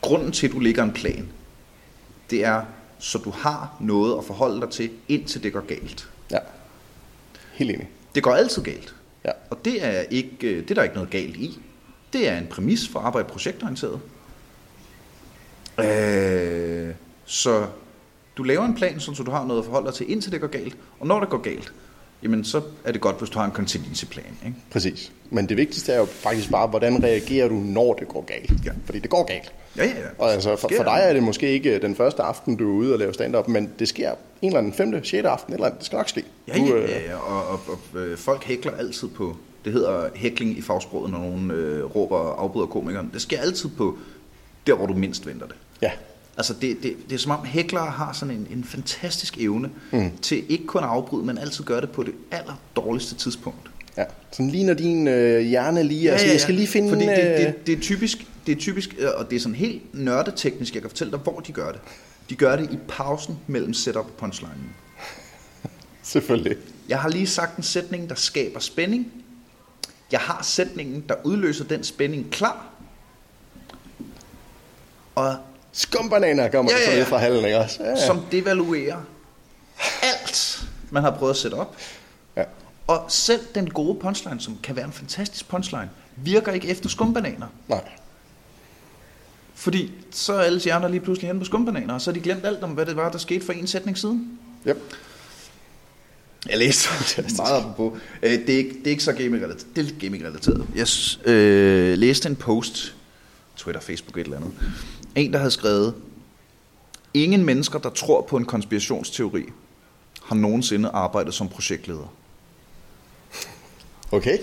[0.00, 1.28] grunden til, at du lægger en plan,
[2.30, 2.62] det er,
[2.98, 6.08] så du har noget at forholde dig til, indtil det går galt.
[7.60, 7.88] Helt enig.
[8.14, 8.94] Det går altid galt.
[9.24, 9.30] Ja.
[9.50, 11.58] Og det er, ikke, øh, det er der ikke noget galt i.
[12.12, 14.00] Det er en præmis for at arbejde projektorienteret.
[15.78, 16.94] Øh,
[17.24, 17.66] så
[18.36, 20.46] du laver en plan, så du har noget at forholde dig til, indtil det går
[20.46, 20.76] galt.
[21.00, 21.72] Og når det går galt,
[22.22, 24.36] jamen så er det godt, hvis du har en contingency-plan.
[24.46, 24.56] Ikke?
[24.70, 25.12] Præcis.
[25.30, 28.52] Men det vigtigste er jo faktisk bare, hvordan reagerer du, når det går galt?
[28.64, 28.72] Ja.
[28.84, 29.52] Fordi det går galt.
[29.76, 30.06] Ja, ja, ja.
[30.18, 32.92] Og altså, for, for dig er det måske ikke den første aften, du er ude
[32.92, 34.16] og lave stand-up, men det sker en
[34.48, 35.78] eller anden femte, sjette aften, eller andet.
[35.78, 36.24] det skal nok ske.
[36.48, 37.16] Ja, Du, ja, øh, ja, ja.
[37.16, 37.60] Og, og,
[37.94, 42.16] og øh, folk hækler altid på, det hedder hækling i fagsproget, når nogen øh, råber
[42.16, 43.10] og afbryder komikeren.
[43.12, 43.98] Det sker altid på
[44.66, 45.56] der, hvor du mindst venter det.
[45.82, 45.90] ja.
[46.36, 50.10] Altså det, det, det er som om hæklere har sådan en, en fantastisk evne mm.
[50.22, 53.70] til ikke kun at afbryde, men altid gøre det på det aller dårligste tidspunkt.
[53.96, 54.04] ja.
[54.32, 56.02] Sådan lige når din øh, hjerne lige...
[56.02, 56.88] Ja, altså, jeg skal lige finde...
[56.88, 59.54] Fordi det, øh, det, det er typisk, det er typisk, øh, og det er sådan
[59.54, 61.80] helt nørdeteknisk, jeg kan fortælle dig, hvor de gør det.
[62.30, 64.54] De gør det i pausen mellem setup og punchline.
[66.02, 66.56] Selvfølgelig.
[66.88, 69.12] Jeg har lige sagt en sætning, der skaber spænding.
[70.12, 72.66] Jeg har sætningen, der udløser den spænding klar.
[75.14, 75.36] Og
[75.72, 77.82] Skumbananer kommer Ja, ja, ja, fra hallen, ikke også?
[77.82, 78.06] Ja, ja.
[78.06, 78.96] som devaluerer
[80.02, 81.76] alt, man har prøvet at sætte op.
[82.36, 82.44] ja.
[82.86, 87.46] Og selv den gode punchline, som kan være en fantastisk punchline, virker ikke efter skumbananer.
[87.68, 87.80] Nej.
[89.60, 92.46] Fordi så er alle hjerner lige pludselig hen på skumbananer, og så har de glemt
[92.46, 94.38] alt om, hvad det var, der skete for en sætning siden.
[94.68, 94.76] Yep.
[96.48, 96.88] Jeg læste
[97.36, 97.96] meget på.
[98.22, 99.66] Øh, det, er ikke, det er ikke så gaming-relateret.
[99.76, 100.66] Det er lidt gaming-relateret.
[100.74, 100.86] Jeg
[101.34, 102.94] øh, læste en post,
[103.56, 104.52] Twitter, Facebook, et eller andet.
[105.14, 105.94] En, der havde skrevet,
[107.14, 109.44] Ingen mennesker, der tror på en konspirationsteori,
[110.22, 112.12] har nogensinde arbejdet som projektleder.
[114.12, 114.38] Okay.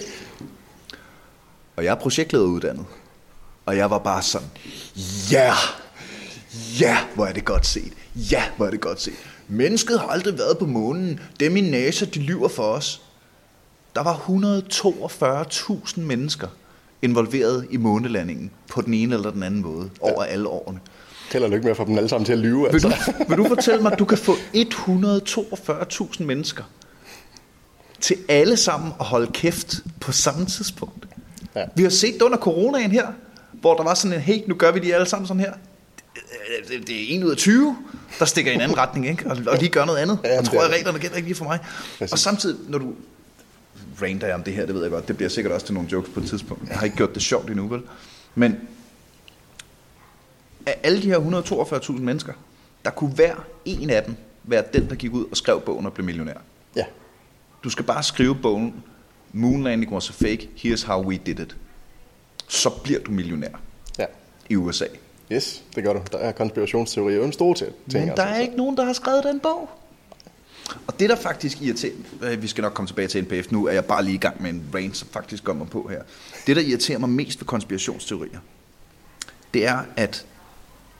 [1.75, 2.85] Og jeg er projektlederuddannet.
[3.67, 4.47] Og jeg var bare sådan,
[5.31, 5.53] ja,
[6.79, 7.93] ja, hvor er det godt set.
[8.15, 9.13] Ja, hvor er det godt set.
[9.47, 11.19] Mennesket har aldrig været på månen.
[11.39, 13.01] Dem i NASA, de lyver for os.
[13.95, 14.15] Der var
[15.95, 16.47] 142.000 mennesker
[17.01, 20.79] involveret i månelandingen på den ene eller den anden måde over alle årene.
[21.43, 23.13] Og lykke med at få dem alle sammen til at lyve, Vil altså.
[23.19, 26.63] du, vil du fortælle mig, at du kan få 142.000 mennesker
[28.01, 31.07] til alle sammen at holde kæft på samme tidspunkt?
[31.55, 31.65] Ja.
[31.75, 33.07] Vi har set det under coronaen her,
[33.61, 35.53] hvor der var sådan en, hey, nu gør vi de alle sammen sådan her.
[36.13, 37.77] Det, det, det er en ud af 20,
[38.19, 39.31] der stikker i en anden retning, ikke?
[39.31, 40.19] Og, og lige gør noget andet.
[40.23, 41.59] Ja, og tror jeg, reglerne gælder ikke lige for mig.
[41.97, 42.11] Præcis.
[42.11, 42.93] Og samtidig, når du
[44.01, 45.89] ranter jeg om det her, det ved jeg godt, det bliver sikkert også til nogle
[45.91, 46.69] jokes på et tidspunkt.
[46.69, 47.81] Jeg har ikke gjort det sjovt endnu, vel?
[48.35, 48.55] Men
[50.65, 52.33] af alle de her 142.000 mennesker,
[52.85, 53.35] der kunne hver
[53.65, 56.33] en af dem være den, der gik ud og skrev bogen og blev millionær.
[56.75, 56.85] Ja.
[57.63, 58.83] Du skal bare skrive bogen,
[59.33, 61.55] Moonlanding was a fake, here's how we did it.
[62.47, 63.49] Så bliver du millionær
[63.99, 64.05] Ja.
[64.49, 64.85] i USA.
[65.31, 66.01] Yes, det gør du.
[66.11, 68.05] Der er konspirationsteorier jo en stor til ting.
[68.05, 68.23] Men der altså.
[68.23, 69.69] er ikke nogen, der har skrevet den bog.
[70.87, 73.71] Og det, der faktisk irriterer, øh, vi skal nok komme tilbage til NPF, nu er
[73.71, 76.01] jeg bare lige i gang med en rant, som faktisk kommer på her.
[76.47, 78.39] Det, der irriterer mig mest ved konspirationsteorier,
[79.53, 80.25] det er, at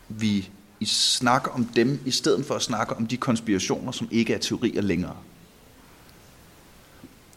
[0.08, 4.34] vi i snakker om dem, i stedet for at snakke om de konspirationer, som ikke
[4.34, 5.16] er teorier længere.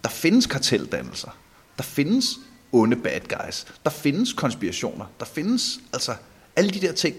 [0.03, 1.37] Der findes karteldannelser.
[1.77, 2.39] Der findes
[2.73, 3.66] onde bad guys.
[3.85, 5.05] Der findes konspirationer.
[5.21, 6.14] Der findes, altså,
[6.57, 7.16] alle de der ting,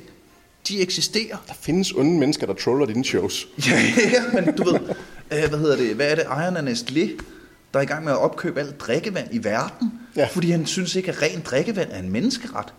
[0.67, 1.37] de eksisterer.
[1.47, 3.47] Der findes onde mennesker, der troller dine shows.
[3.67, 3.81] Ja,
[4.13, 4.79] ja, men du ved,
[5.31, 6.99] øh, hvad hedder det, hvad er det, ejeren af Nestlé,
[7.73, 10.27] der er i gang med at opkøbe alt drikkevand i verden, Ja.
[10.31, 12.73] fordi han synes ikke, at rent drikkevand er en menneskeret.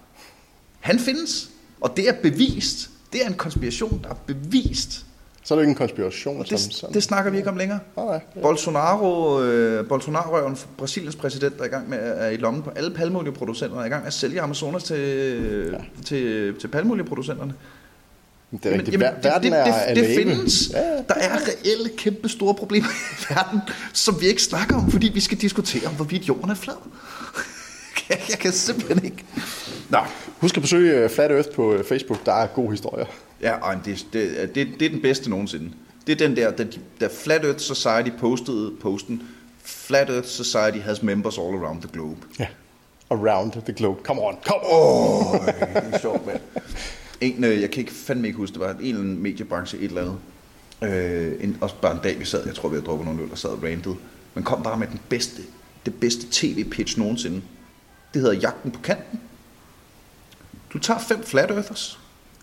[0.80, 1.50] Han findes,
[1.80, 2.90] og det er bevist.
[3.12, 5.06] Det er en konspiration, der er bevist.
[5.44, 6.40] Så er det jo ikke en konspiration.
[6.40, 6.94] Og som, det, sådan.
[6.94, 7.78] det snakker vi ikke om længere.
[7.96, 8.20] Nej, nej.
[8.36, 8.40] Ja.
[8.40, 12.70] Bolsonaro, øh, Bolsonaro, Brasiliens præsident, der er i gang med at er i lommen på
[12.70, 15.78] alle palmeolieproducenter, er i gang med at sælge Amazonas til, ja.
[16.04, 17.54] til, til palmeolieproducenterne.
[18.50, 18.96] Det er rigtigt.
[18.96, 20.34] Ver- verden det, er det, det, det enablet.
[20.34, 20.70] findes.
[20.72, 20.96] Ja, ja.
[21.08, 23.60] Der er reelle kæmpe store problemer i verden,
[23.92, 26.74] som vi ikke snakker om, fordi vi skal diskutere om, hvorvidt jorden er flad.
[28.08, 29.24] jeg, jeg kan simpelthen ikke.
[29.88, 29.98] Nå,
[30.40, 32.26] Husk at besøge øh, Flat Earth på øh, Facebook.
[32.26, 33.06] Der er gode historier.
[33.42, 35.72] Ja, ej, det, det, det, det er den bedste nogensinde.
[36.06, 36.66] Det er den der, da,
[37.00, 39.22] da Flat Earth Society postede posten,
[39.64, 42.16] Flat Earth Society has members all around the globe.
[42.38, 42.46] Ja.
[43.10, 44.00] Around the globe.
[44.04, 44.36] Come on.
[44.46, 45.26] Come on.
[45.34, 45.54] Åh, det
[45.92, 46.40] er sjovt, mand.
[47.20, 49.84] En, øh, jeg kan ikke fandme ikke huske, det var en eller anden mediebranche, et
[49.84, 50.18] eller andet.
[50.94, 53.30] Øh, en, også bare en dag, vi sad, jeg tror, vi havde drukket nogle øl
[53.30, 53.96] og sad og rantet.
[54.34, 55.42] Men kom bare med den bedste,
[55.86, 57.42] det bedste tv-pitch nogensinde.
[58.14, 59.20] Det hedder Jagten på kanten.
[60.72, 61.98] Du tager fem flat earthers,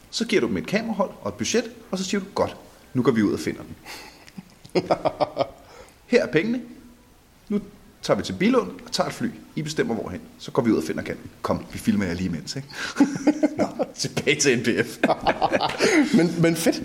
[0.09, 2.57] så giver du dem et kamerahold og et budget, og så siger du, godt,
[2.93, 3.75] nu går vi ud og finder den.
[6.07, 6.61] Her er pengene.
[7.49, 7.59] Nu
[8.01, 9.27] tager vi til Bilund og tager et fly.
[9.55, 10.21] I bestemmer hvorhen.
[10.39, 11.29] Så går vi ud og finder kanten.
[11.41, 12.67] Kom, vi filmer jer lige imens, ikke?
[13.57, 14.97] Nå, tilbage til NPF.
[16.17, 16.83] men, men fedt.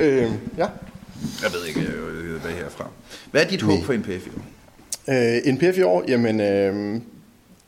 [0.00, 0.66] Øh, ja.
[1.42, 2.88] Jeg ved ikke, øh, hvad er herfra.
[3.30, 4.44] Hvad er dit håb for NPF i år?
[5.08, 7.00] Øh, NPF i år, jamen, øh,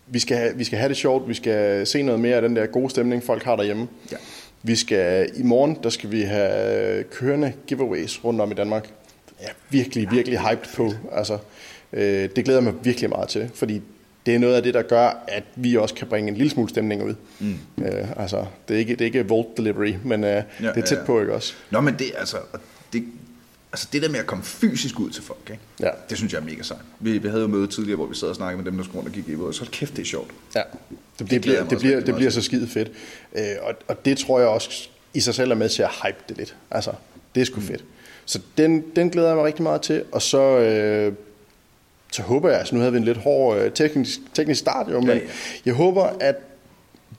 [0.07, 2.67] vi, skal vi skal have det sjovt, vi skal se noget mere af den der
[2.67, 3.89] gode stemning, folk har derhjemme.
[4.13, 4.17] Ja.
[4.63, 8.91] Vi skal, i morgen, der skal vi have kørende giveaways rundt om i Danmark.
[9.41, 10.93] Jeg er virkelig, virkelig hyped på.
[11.13, 11.39] Altså,
[11.93, 13.83] øh, det glæder mig virkelig meget til, fordi
[14.27, 16.69] det er noget af det, der gør, at vi også kan bringe en lille smule
[16.69, 17.15] stemning ud.
[17.41, 17.59] Mm.
[17.85, 20.73] Øh, altså, det er ikke, det er ikke Volt Delivery, men øh, ja, det er
[20.73, 21.07] tæt ja, ja.
[21.07, 21.55] på, ikke også?
[21.71, 22.37] Nå, men det, altså,
[22.93, 23.05] det,
[23.73, 25.63] altså det der med at komme fysisk ud til folk, ikke?
[25.81, 25.91] Ja.
[26.11, 26.81] det synes jeg er mega sejt.
[27.01, 28.97] Vi, vi havde jo møde tidligere, hvor vi sad og snakkede med dem, der skulle
[28.97, 30.31] rundt og gik i og så kæft, det er sjovt.
[30.55, 30.63] Ja,
[31.19, 32.91] det, det, bliver, det, bliver, det bliver så skide fedt.
[33.35, 36.19] Øh, og, og det tror jeg også i sig selv er med til at hype
[36.29, 36.57] det lidt.
[36.71, 36.93] Altså,
[37.35, 37.67] det er sgu mm.
[37.67, 37.85] fedt.
[38.25, 40.05] Så den, den glæder jeg mig rigtig meget til.
[40.13, 41.13] Og så, øh,
[42.13, 45.01] så håber jeg, altså nu havde vi en lidt hård øh, teknisk, teknisk start jo,
[45.01, 45.21] men Ja, ja,
[45.65, 46.37] jeg håber, at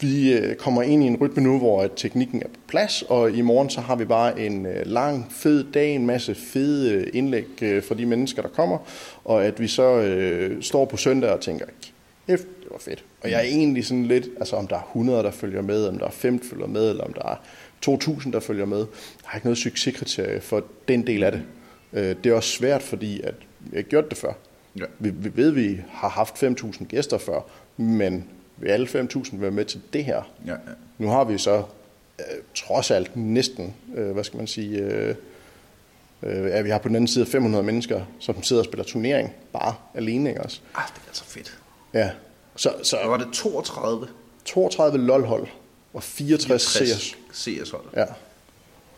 [0.02, 3.42] vi øh, kommer ind i en rytme nu, hvor teknikken er på plads, og i
[3.42, 7.46] morgen så har vi bare en øh, lang, fed dag, en masse fede øh, indlæg
[7.60, 8.78] fra de mennesker, der kommer,
[9.26, 11.66] og at vi så øh, står på søndag og tænker,
[12.74, 13.06] var fedt.
[13.22, 15.98] Og jeg er egentlig sådan lidt, altså om der er 100, der følger med, om
[15.98, 17.36] der er 5, der følger med, eller om der er
[17.86, 18.78] 2.000, der følger med.
[18.78, 18.86] Jeg
[19.24, 21.44] har ikke noget succeskriterie for den del af det.
[21.94, 24.34] Det er også svært, fordi at vi har gjort det før.
[24.80, 24.86] Ja.
[25.00, 27.42] Vi, vi ved, at vi har haft 5.000 gæster før,
[27.78, 28.26] men
[28.58, 30.32] vil alle 5.000 være med til det her?
[30.46, 30.58] Ja, ja.
[30.98, 31.64] Nu har vi så
[32.20, 35.16] øh, trods alt næsten, øh, hvad skal man sige, øh,
[36.24, 39.34] øh, ja, vi har på den anden side 500 mennesker, som sidder og spiller turnering,
[39.54, 40.62] bare alene, ikke også?
[40.76, 41.60] Ah, det er altså fedt.
[41.94, 42.10] Ja.
[42.56, 44.08] Så, så var det 32?
[44.46, 45.48] 32 LOL-hold
[45.94, 47.68] og 64, 64 CS.
[47.68, 47.86] CS-hold.
[47.96, 48.06] Ja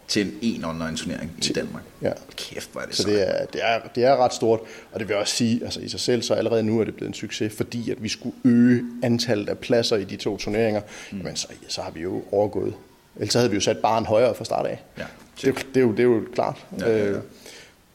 [0.08, 1.84] til en online turnering i Danmark.
[2.02, 2.12] Ja.
[2.36, 3.04] Kæft, hvor er det så.
[3.04, 4.60] Så det er, det, er, det er ret stort,
[4.92, 7.10] og det vil også sige, altså i sig selv, så allerede nu er det blevet
[7.10, 10.82] en succes, fordi at vi skulle øge antallet af pladser i de to turneringer,
[11.12, 11.18] mm.
[11.18, 12.74] men så, så har vi jo overgået.
[13.16, 14.84] Ellers havde vi jo sat barn højere fra start af.
[14.98, 15.04] Ja,
[15.42, 16.66] det, er jo, det, er jo, det er jo klart.
[16.80, 17.10] Ja, ja, ja.
[17.10, 17.22] Øh,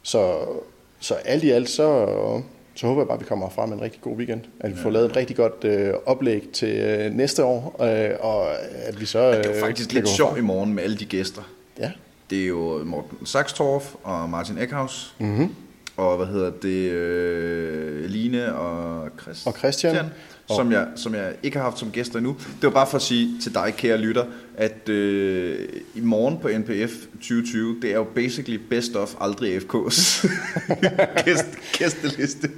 [0.03, 0.39] så,
[1.01, 2.07] så alt i alt, så,
[2.81, 4.41] så håber jeg bare, at vi kommer frem med en rigtig god weekend.
[4.61, 4.85] At vi ja.
[4.85, 8.59] får lavet et rigtig godt øh, oplæg til øh, næste år, øh, og
[8.89, 9.18] at vi så...
[9.18, 11.43] Øh, det er jo faktisk lidt sjovt i morgen med alle de gæster.
[11.78, 11.91] Ja.
[12.31, 15.14] Det er jo Morten Saxtorff og Martin Eckhaus.
[15.18, 15.55] Mm-hmm.
[15.97, 16.91] Og hvad hedder det?
[16.91, 19.95] Øh, Line og, Christ- og Christian.
[19.95, 20.07] Christian
[20.57, 22.36] som, jeg, som jeg ikke har haft som gæster endnu.
[22.41, 24.24] Det var bare for at sige til dig, kære lytter,
[24.57, 30.28] at øh, i morgen på NPF 2020, det er jo basically best of aldrig FK's
[31.24, 32.51] gæst, gæsteliste.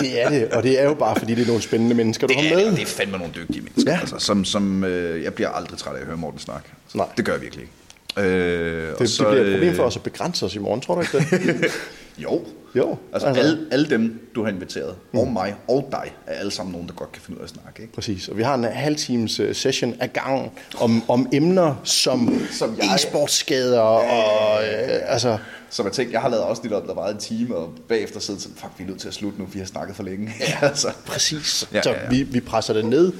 [0.00, 2.34] det er det, og det er jo bare fordi, det er nogle spændende mennesker, du
[2.34, 2.66] det har med.
[2.66, 4.00] Det, det er fandme nogle dygtige mennesker, ja.
[4.00, 6.68] altså, som, som øh, jeg bliver aldrig træt af at høre Morten snakke.
[6.94, 7.06] Nej.
[7.16, 8.30] Det gør jeg virkelig ikke.
[8.30, 10.94] Øh, det, så, det bliver et problem for os at begrænse os i morgen, tror
[10.94, 11.70] du ikke det?
[12.24, 12.44] jo.
[12.74, 12.98] Jo.
[13.12, 15.18] Altså, altså alle, alle dem, du har inviteret, mm.
[15.18, 17.50] og mig og dig, er alle sammen nogen, der godt kan finde ud af at
[17.50, 17.82] snakke.
[17.82, 17.94] Ikke?
[17.94, 22.40] Præcis, og vi har en halv times øh, session af gang om, om emner som,
[22.50, 22.84] som jeg...
[22.84, 24.62] e-sportsskader og...
[24.62, 25.38] Øh, altså,
[25.70, 28.20] som jeg tænkte, jeg har lavet også lidt op, der var en time, og bagefter
[28.20, 30.32] sidder sådan, fuck, vi er nødt til at slutte nu, vi har snakket for længe.
[30.40, 30.92] Ja, altså.
[31.06, 31.68] præcis.
[31.72, 32.08] Ja, så ja, ja.
[32.08, 33.12] Vi, vi presser det ned,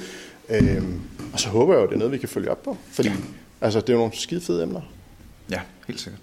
[0.48, 1.00] øhm,
[1.32, 2.76] og så håber jeg jo, det er noget, vi kan følge op på.
[2.92, 3.14] Fordi ja.
[3.60, 4.80] altså, det er jo nogle skide fede emner.
[5.50, 6.20] Ja, helt sikkert.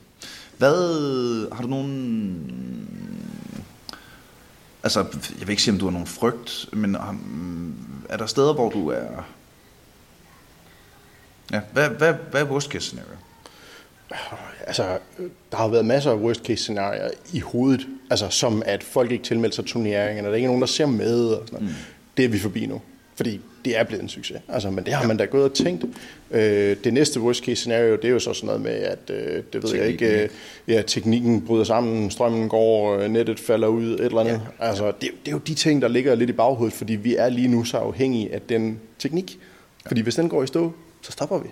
[0.58, 2.88] Hvad, har du nogen,
[4.84, 5.00] altså
[5.40, 6.96] jeg vil ikke sige, om du har nogen frygt, men
[8.10, 9.26] er der steder, hvor du er,
[11.52, 13.12] ja, hvad, hvad, hvad er worst case scenario?
[14.68, 14.98] Altså,
[15.52, 19.24] der har været masser af worst case scenarier i hovedet, altså som at folk ikke
[19.24, 21.74] tilmelder sig turneringen, eller der er ikke nogen, der ser med, og sådan mm.
[22.18, 22.82] Det er vi forbi nu.
[23.18, 24.38] Fordi det er blevet en succes.
[24.48, 25.08] Altså, men det har ja.
[25.08, 25.86] man da gået og tænkt.
[26.32, 29.44] Øh, det næste worst case scenario, det er jo så sådan noget med, at øh,
[29.54, 30.30] det ved jeg ikke, øh,
[30.68, 34.42] ja, teknikken bryder sammen, strømmen går, øh, nettet falder ud, et eller andet.
[34.60, 34.68] Ja.
[34.68, 37.30] Altså, det, det er jo de ting, der ligger lidt i baghovedet, fordi vi er
[37.30, 39.40] lige nu så afhængige af den teknik.
[39.88, 41.50] Fordi hvis den går i stå, så stopper vi.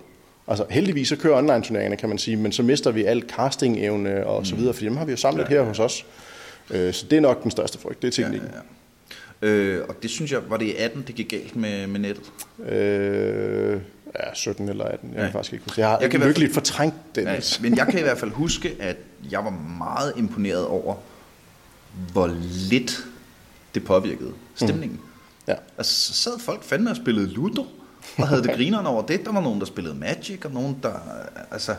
[0.48, 4.38] Altså heldigvis så kører online-turneringerne, kan man sige, men så mister vi alt casting-evne og
[4.38, 4.44] mm.
[4.44, 5.60] så videre, for dem har vi jo samlet ja, ja.
[5.60, 6.06] her hos os.
[6.70, 8.48] Øh, så det er nok den største frygt, det er teknikken.
[8.48, 8.62] Ja, ja, ja.
[9.42, 12.32] Øh, og det synes jeg, var det i 18, det gik galt med, med nettet?
[12.68, 13.80] Øh,
[14.14, 15.22] ja, 17 eller 18, jeg ja.
[15.22, 15.80] kan faktisk ikke huske.
[15.80, 17.24] Jeg har jeg kan virkelig fortrængt det.
[17.24, 18.96] Ja, men jeg kan i hvert fald huske, at
[19.30, 20.94] jeg var meget imponeret over,
[22.12, 22.36] hvor
[22.70, 23.04] lidt
[23.74, 24.98] det påvirkede stemningen.
[24.98, 25.48] Mm.
[25.48, 25.54] Ja.
[25.78, 27.66] Altså, så sad folk fandme og spillede Ludo,
[28.18, 29.24] og havde det grinerne over det.
[29.24, 30.92] Der var nogen, der spillede Magic, og nogen, der...
[31.50, 31.74] Altså,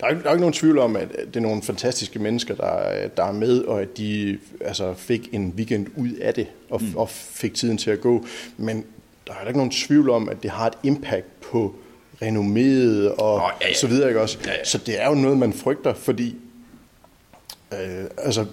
[0.00, 3.08] der er, der er ikke nogen tvivl om, at det er nogle fantastiske mennesker, der,
[3.16, 6.96] der er med, og at de altså, fik en weekend ud af det, og, mm.
[6.96, 8.26] og fik tiden til at gå.
[8.56, 8.84] Men
[9.26, 11.74] der er ikke nogen tvivl om, at det har et impact på
[12.22, 13.74] renomméet og oh, ja, ja.
[13.74, 14.08] så videre.
[14.08, 14.38] Ikke også?
[14.46, 14.64] Ja, ja.
[14.64, 16.36] Så det er jo noget, man frygter, fordi
[17.72, 18.46] øh, altså,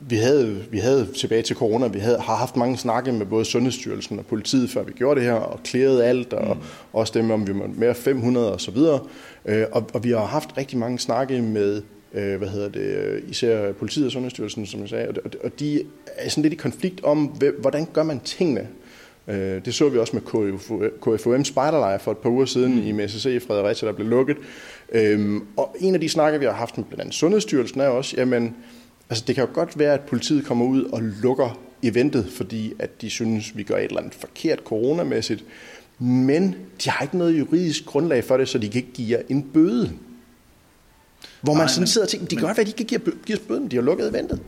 [0.00, 3.44] vi havde, vi havde tilbage til corona, vi havde, har haft mange snakke med både
[3.44, 6.62] Sundhedsstyrelsen og politiet, før vi gjorde det her, og klæret alt, og mm.
[6.92, 9.00] også dem, om vi må mere 500 og så videre.
[9.46, 11.82] Øh, og, og vi har haft rigtig mange snakke med,
[12.14, 15.82] øh, hvad hedder det, især politiet og Sundhedsstyrelsen, som jeg sagde, og, og de
[16.16, 17.24] er sådan lidt i konflikt om,
[17.58, 18.68] hvordan gør man tingene?
[19.28, 20.22] Øh, det så vi også med
[21.00, 22.82] KFUM Spiderlejr for et par uger siden mm.
[22.82, 24.36] i MSC i Fredericia, der blev lukket.
[24.92, 28.16] Øhm, og en af de snakker, vi har haft med blandt andet Sundhedsstyrelsen, er også,
[28.16, 28.54] jamen,
[29.12, 33.00] Altså det kan jo godt være, at politiet kommer ud og lukker eventet, fordi at
[33.00, 35.44] de synes, vi gør et eller andet forkert coronamæssigt,
[36.02, 39.22] men de har ikke noget juridisk grundlag for det, så de kan ikke give jer
[39.28, 39.92] en bøde.
[41.40, 43.38] Hvor man Nej, sådan men, sidder og tænker, de være, at de kan give, os
[43.48, 44.40] bøden, de har lukket eventet.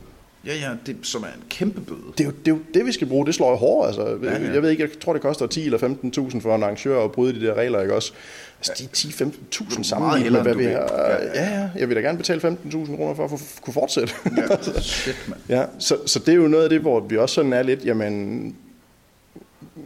[0.45, 1.99] Ja, ja, det, som er en kæmpe bøde.
[2.17, 3.25] Det er, jo, det er jo det, vi skal bruge.
[3.25, 3.87] Det slår jo hårdt.
[3.87, 4.53] Altså, ja, ja.
[4.53, 7.39] Jeg ved ikke, jeg tror, det koster 10 eller 15.000 for en arrangør at bryde
[7.39, 8.13] de der regler, ikke også?
[8.57, 10.93] Altså, de 10-15.000 sammenlignet med, hvad vi har...
[10.97, 11.59] Ja, ja.
[11.59, 14.13] ja, jeg vil da gerne betale 15.000 kroner for at kunne fortsætte.
[14.37, 15.37] Ja, shit, man.
[15.57, 17.85] ja, så, så det er jo noget af det, hvor vi også sådan er lidt,
[17.85, 18.55] jamen,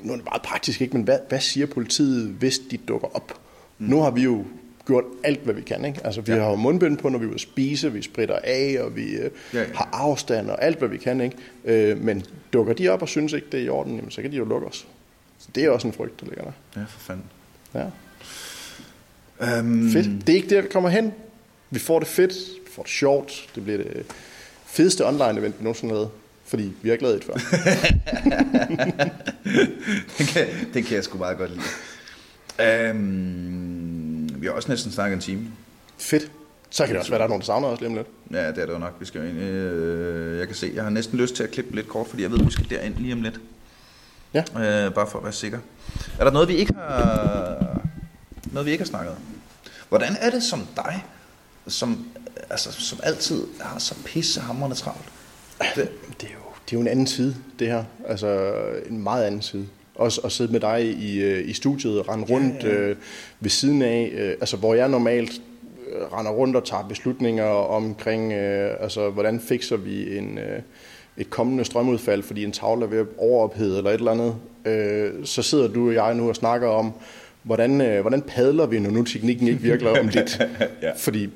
[0.04, 0.93] nu er det meget praktisk, ikke?
[0.93, 3.39] men hvad, hvad siger politiet, hvis de dukker op?
[3.78, 3.88] Mm.
[3.88, 4.45] Nu har vi jo
[4.86, 5.86] gjort alt, hvad vi kan.
[5.86, 6.00] Ikke?
[6.04, 6.39] Altså, vi ja.
[6.39, 9.60] har jo mundbind på, når vi vil spise, vi spritter af, og vi øh, ja,
[9.60, 9.66] ja.
[9.76, 11.22] har afstand og alt, hvad vi kan.
[11.22, 11.38] Ikke?
[11.66, 14.32] Øh, men dukker de op og synes ikke, det er i orden, jamen, så kan
[14.32, 14.88] de jo lukke os.
[15.39, 16.52] Så det er også en frygt, der ligger der.
[16.76, 17.26] Ja, for fanden.
[17.74, 17.86] Ja.
[19.60, 19.89] Um...
[19.89, 20.28] Fedt.
[20.28, 21.14] Det er ikke der, vi kommer hen.
[21.70, 22.34] Vi får det fedt,
[22.66, 24.06] vi får det sjovt, det bliver det
[24.66, 26.10] fedeste online-event, vi nogensinde har
[26.50, 27.34] fordi vi har ikke lavet et før.
[30.18, 31.64] det, kan, det kan jeg sgu meget godt lide.
[32.91, 35.47] Um, vi har også næsten snakket en time.
[35.97, 36.32] Fedt.
[36.70, 38.08] Så kan det også være, der er nogen, der savner os lige om lidt.
[38.32, 38.95] Ja, det er det jo nok.
[39.00, 41.88] Vi skal ind, øh, jeg kan se, jeg har næsten lyst til at klippe lidt
[41.88, 43.39] kort, fordi jeg ved, at vi skal derind lige om lidt.
[44.34, 44.39] Ja.
[44.39, 45.60] Øh, bare for at være sikker.
[46.20, 47.82] Er der noget, vi ikke har,
[48.52, 49.18] noget, vi ikke har snakket om?
[49.89, 51.06] Hvordan er det som dig,
[51.68, 52.08] som,
[52.50, 55.06] altså, som altid har så pissehammerende travlt?
[55.76, 55.84] Det,
[56.24, 57.84] er jo, det er jo en anden side, det her.
[58.07, 58.53] Altså
[58.89, 59.68] en meget anden side.
[59.95, 62.76] Også at sidde med dig i, øh, i studiet og rende rundt ja, ja.
[62.76, 62.95] Øh,
[63.39, 65.41] ved siden af, øh, altså hvor jeg normalt
[65.91, 70.62] øh, render rundt og tager beslutninger omkring, øh, altså hvordan fikser vi en, øh,
[71.18, 74.36] et kommende strømudfald, fordi en tavle er ved at overophede eller et eller andet.
[74.66, 76.91] Øh, så sidder du og jeg nu og snakker om,
[77.43, 80.41] hvordan, øh, hvordan padler vi, når nu teknikken ikke virker om lidt.
[80.82, 80.91] ja.
[80.97, 81.30] Fordi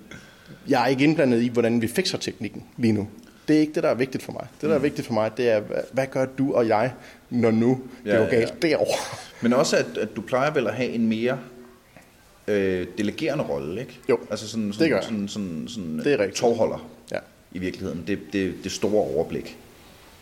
[0.67, 3.07] jeg er ikke indblandet i, hvordan vi fikser teknikken lige nu.
[3.48, 4.48] Det er ikke det, der er vigtigt for mig.
[4.62, 4.84] Det, der er mm.
[4.84, 6.94] vigtigt for mig, det er, hvad gør du og jeg,
[7.30, 8.68] når nu det ja, går galt ja.
[8.68, 9.18] derovre?
[9.41, 11.39] Men også, at, at du plejer vel at have en mere
[12.48, 14.00] øh, delegerende rolle, ikke?
[14.10, 16.38] Jo, altså sådan, sådan, det gør sådan, sådan, sådan, det er rigtigt.
[16.38, 17.20] tovholder ja.
[17.52, 18.04] i virkeligheden.
[18.08, 19.58] Det, det, det store overblik.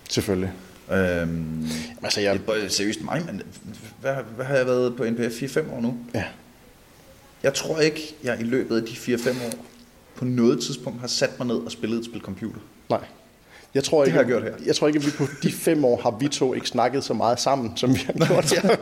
[0.09, 0.51] Selvfølgelig.
[0.91, 1.67] Øhm,
[2.03, 2.39] altså, jeg...
[2.47, 3.41] Det er seriøst mig, men
[4.01, 5.97] hvad, hvad har jeg været på NPF 4-5 år nu?
[6.13, 6.23] Ja.
[7.43, 9.65] Jeg tror ikke, jeg i løbet af de 4-5 år
[10.21, 12.59] på noget tidspunkt har sat mig ned og spillet et spil computer.
[12.89, 12.99] Nej.
[13.73, 14.65] Jeg tror, ikke, det har jeg gjort her.
[14.65, 17.13] Jeg tror ikke, at vi på de fem år har vi to ikke snakket så
[17.13, 18.75] meget sammen, som vi har gjort her.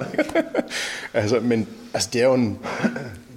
[1.14, 2.60] altså, men altså, det er jo en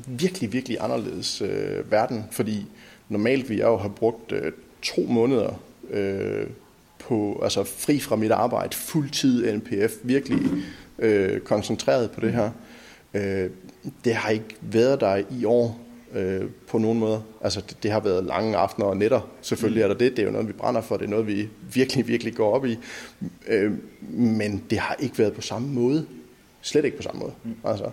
[0.07, 2.67] virkelig, virkelig anderledes øh, verden, fordi
[3.09, 6.47] normalt vi jo har brugt øh, to måneder øh,
[6.99, 10.41] på, altså fri fra mit arbejde, fuldtid NPF, virkelig
[10.99, 12.51] øh, koncentreret på det her.
[13.15, 13.51] Øh,
[14.05, 15.81] det har ikke været der i år
[16.15, 17.23] øh, på nogen måde.
[17.41, 19.21] Altså det, det har været lange aftener og nætter.
[19.43, 19.91] Selvfølgelig mm.
[19.91, 20.17] er der det.
[20.17, 20.97] Det er jo noget, vi brænder for.
[20.97, 22.79] Det er noget, vi virkelig, virkelig går op i.
[23.49, 23.73] Øh,
[24.11, 26.07] men det har ikke været på samme måde.
[26.63, 27.33] Slet ikke på samme måde.
[27.45, 27.55] Mm.
[27.65, 27.91] Altså,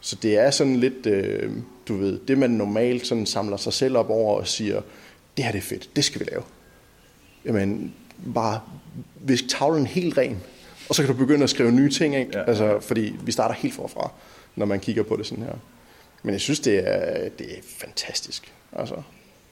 [0.00, 1.52] så det er sådan lidt, øh,
[1.88, 4.80] du ved, det man normalt sådan samler sig selv op over og siger,
[5.36, 6.42] det her det er fedt, det skal vi lave.
[7.44, 7.94] Jamen,
[8.34, 8.60] bare
[9.20, 10.38] visk tavlen helt ren,
[10.88, 12.30] og så kan du begynde at skrive nye ting, ikke?
[12.38, 12.42] Ja.
[12.42, 14.10] Altså, fordi vi starter helt forfra,
[14.56, 15.54] når man kigger på det sådan her.
[16.24, 18.52] Men jeg synes, det er, det er fantastisk.
[18.72, 18.94] Altså,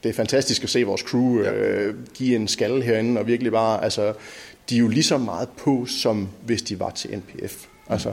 [0.03, 1.53] det er fantastisk at se vores crew ja.
[1.53, 4.15] øh, give en skalle herinde, og virkelig bare, altså,
[4.71, 7.65] de er jo lige så meget på, som hvis de var til NPF.
[7.89, 8.13] Altså,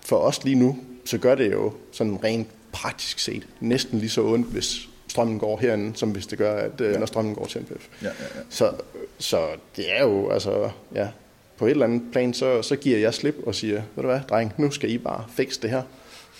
[0.00, 4.22] for os lige nu, så gør det jo sådan rent praktisk set næsten lige så
[4.22, 6.98] ondt, hvis strømmen går herinde, som hvis det gør, at, øh, ja.
[6.98, 7.88] når strømmen går til NPF.
[8.02, 8.40] Ja, ja, ja.
[8.50, 8.72] Så,
[9.18, 9.46] så
[9.76, 11.08] det er jo, altså, ja,
[11.56, 14.20] på et eller andet plan, så, så giver jeg slip og siger, ved du hvad,
[14.28, 15.82] dreng, nu skal I bare fikse det her.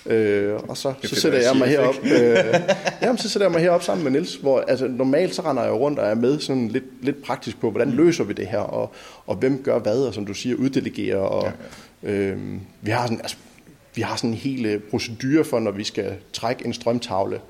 [0.06, 1.94] Øh, og så, så sætter jeg mig herop.
[2.04, 2.60] øh,
[3.02, 5.72] jamen, så sætter jeg mig herop sammen med Nils hvor altså, normalt så render jeg
[5.72, 8.92] rundt og er med sådan lidt, lidt praktisk på, hvordan løser vi det her, og,
[9.26, 11.18] og hvem gør hvad, og som du siger, uddelegerer.
[11.18, 11.52] Og,
[12.02, 12.12] ja, ja.
[12.12, 12.38] Øh,
[12.82, 13.36] vi har sådan, altså,
[13.94, 17.40] vi har sådan en hel øh, procedure for, når vi skal trække en strømtavle.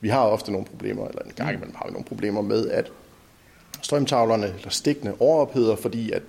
[0.00, 1.54] Vi har ofte nogle problemer, eller en gang mm.
[1.54, 2.92] imellem har vi nogle problemer med, at
[3.82, 6.22] strømtavlerne eller stikkene overopheder, fordi at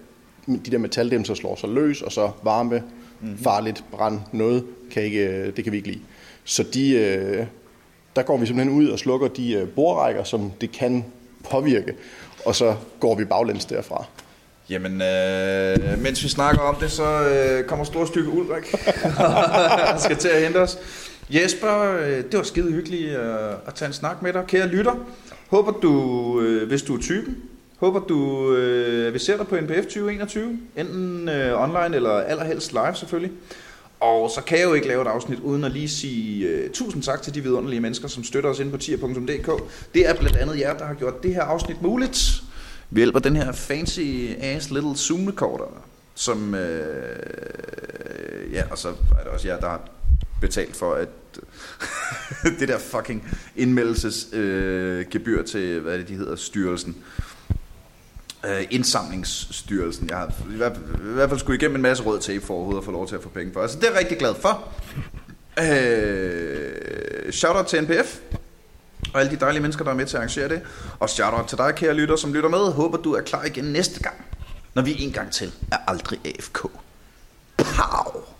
[0.48, 2.84] de der metaldæmser slår sig løs, og så varme
[3.22, 3.44] mm-hmm.
[3.44, 6.02] farligt, brand, noget, kan ikke, øh, det kan vi ikke lide.
[6.44, 7.46] Så de, øh,
[8.16, 11.06] der går vi simpelthen ud og slukker de øh, borrækker, som det kan
[11.50, 11.94] påvirke,
[12.46, 14.06] og så går vi baglæns derfra.
[14.70, 18.74] Jamen, øh, mens vi snakker om det, så øh, kommer store stykke Ulrik
[19.94, 20.78] og skal til at hente os.
[21.30, 24.44] Jesper, øh, det var skide hyggeligt øh, at tage en snak med dig.
[24.48, 24.94] Kære lytter,
[25.50, 27.38] håber du, øh, hvis du er typen,
[27.78, 32.96] Håber du, øh, vi ser dig på NPF 2021, enten øh, online eller allerhelst live
[32.96, 33.32] selvfølgelig.
[34.00, 37.04] Og så kan jeg jo ikke lave et afsnit uden at lige sige uh, tusind
[37.04, 39.64] tak til de vidunderlige mennesker, som støtter os inde på tier.dk.
[39.94, 42.42] Det er blandt andet jer, der har gjort det her afsnit muligt.
[42.90, 44.00] Vi hjælper den her fancy
[44.40, 45.84] ass little Zoom recorder,
[46.16, 46.60] som, uh,
[48.54, 49.82] ja, og så er det også jer, der har
[50.42, 51.10] betalt for, at
[52.60, 56.96] det der fucking indmeldelsesgebyr øh, uh, til, hvad det, de hedder, styrelsen
[58.48, 60.10] øh, indsamlingsstyrelsen.
[60.10, 62.54] Jeg har i hvert, fald, i hvert fald skulle igennem en masse rød tape for
[62.54, 63.62] overhovedet at få lov til at få penge for.
[63.62, 64.64] Altså det er jeg rigtig glad for.
[65.60, 68.20] Øh, shoutout til NPF
[69.14, 70.62] og alle de dejlige mennesker, der er med til at arrangere det.
[71.00, 72.72] Og shoutout til dig, kære lytter, som lytter med.
[72.72, 74.16] Håber, du er klar igen næste gang,
[74.74, 76.62] når vi en gang til er aldrig AFK.
[77.58, 78.35] Pow!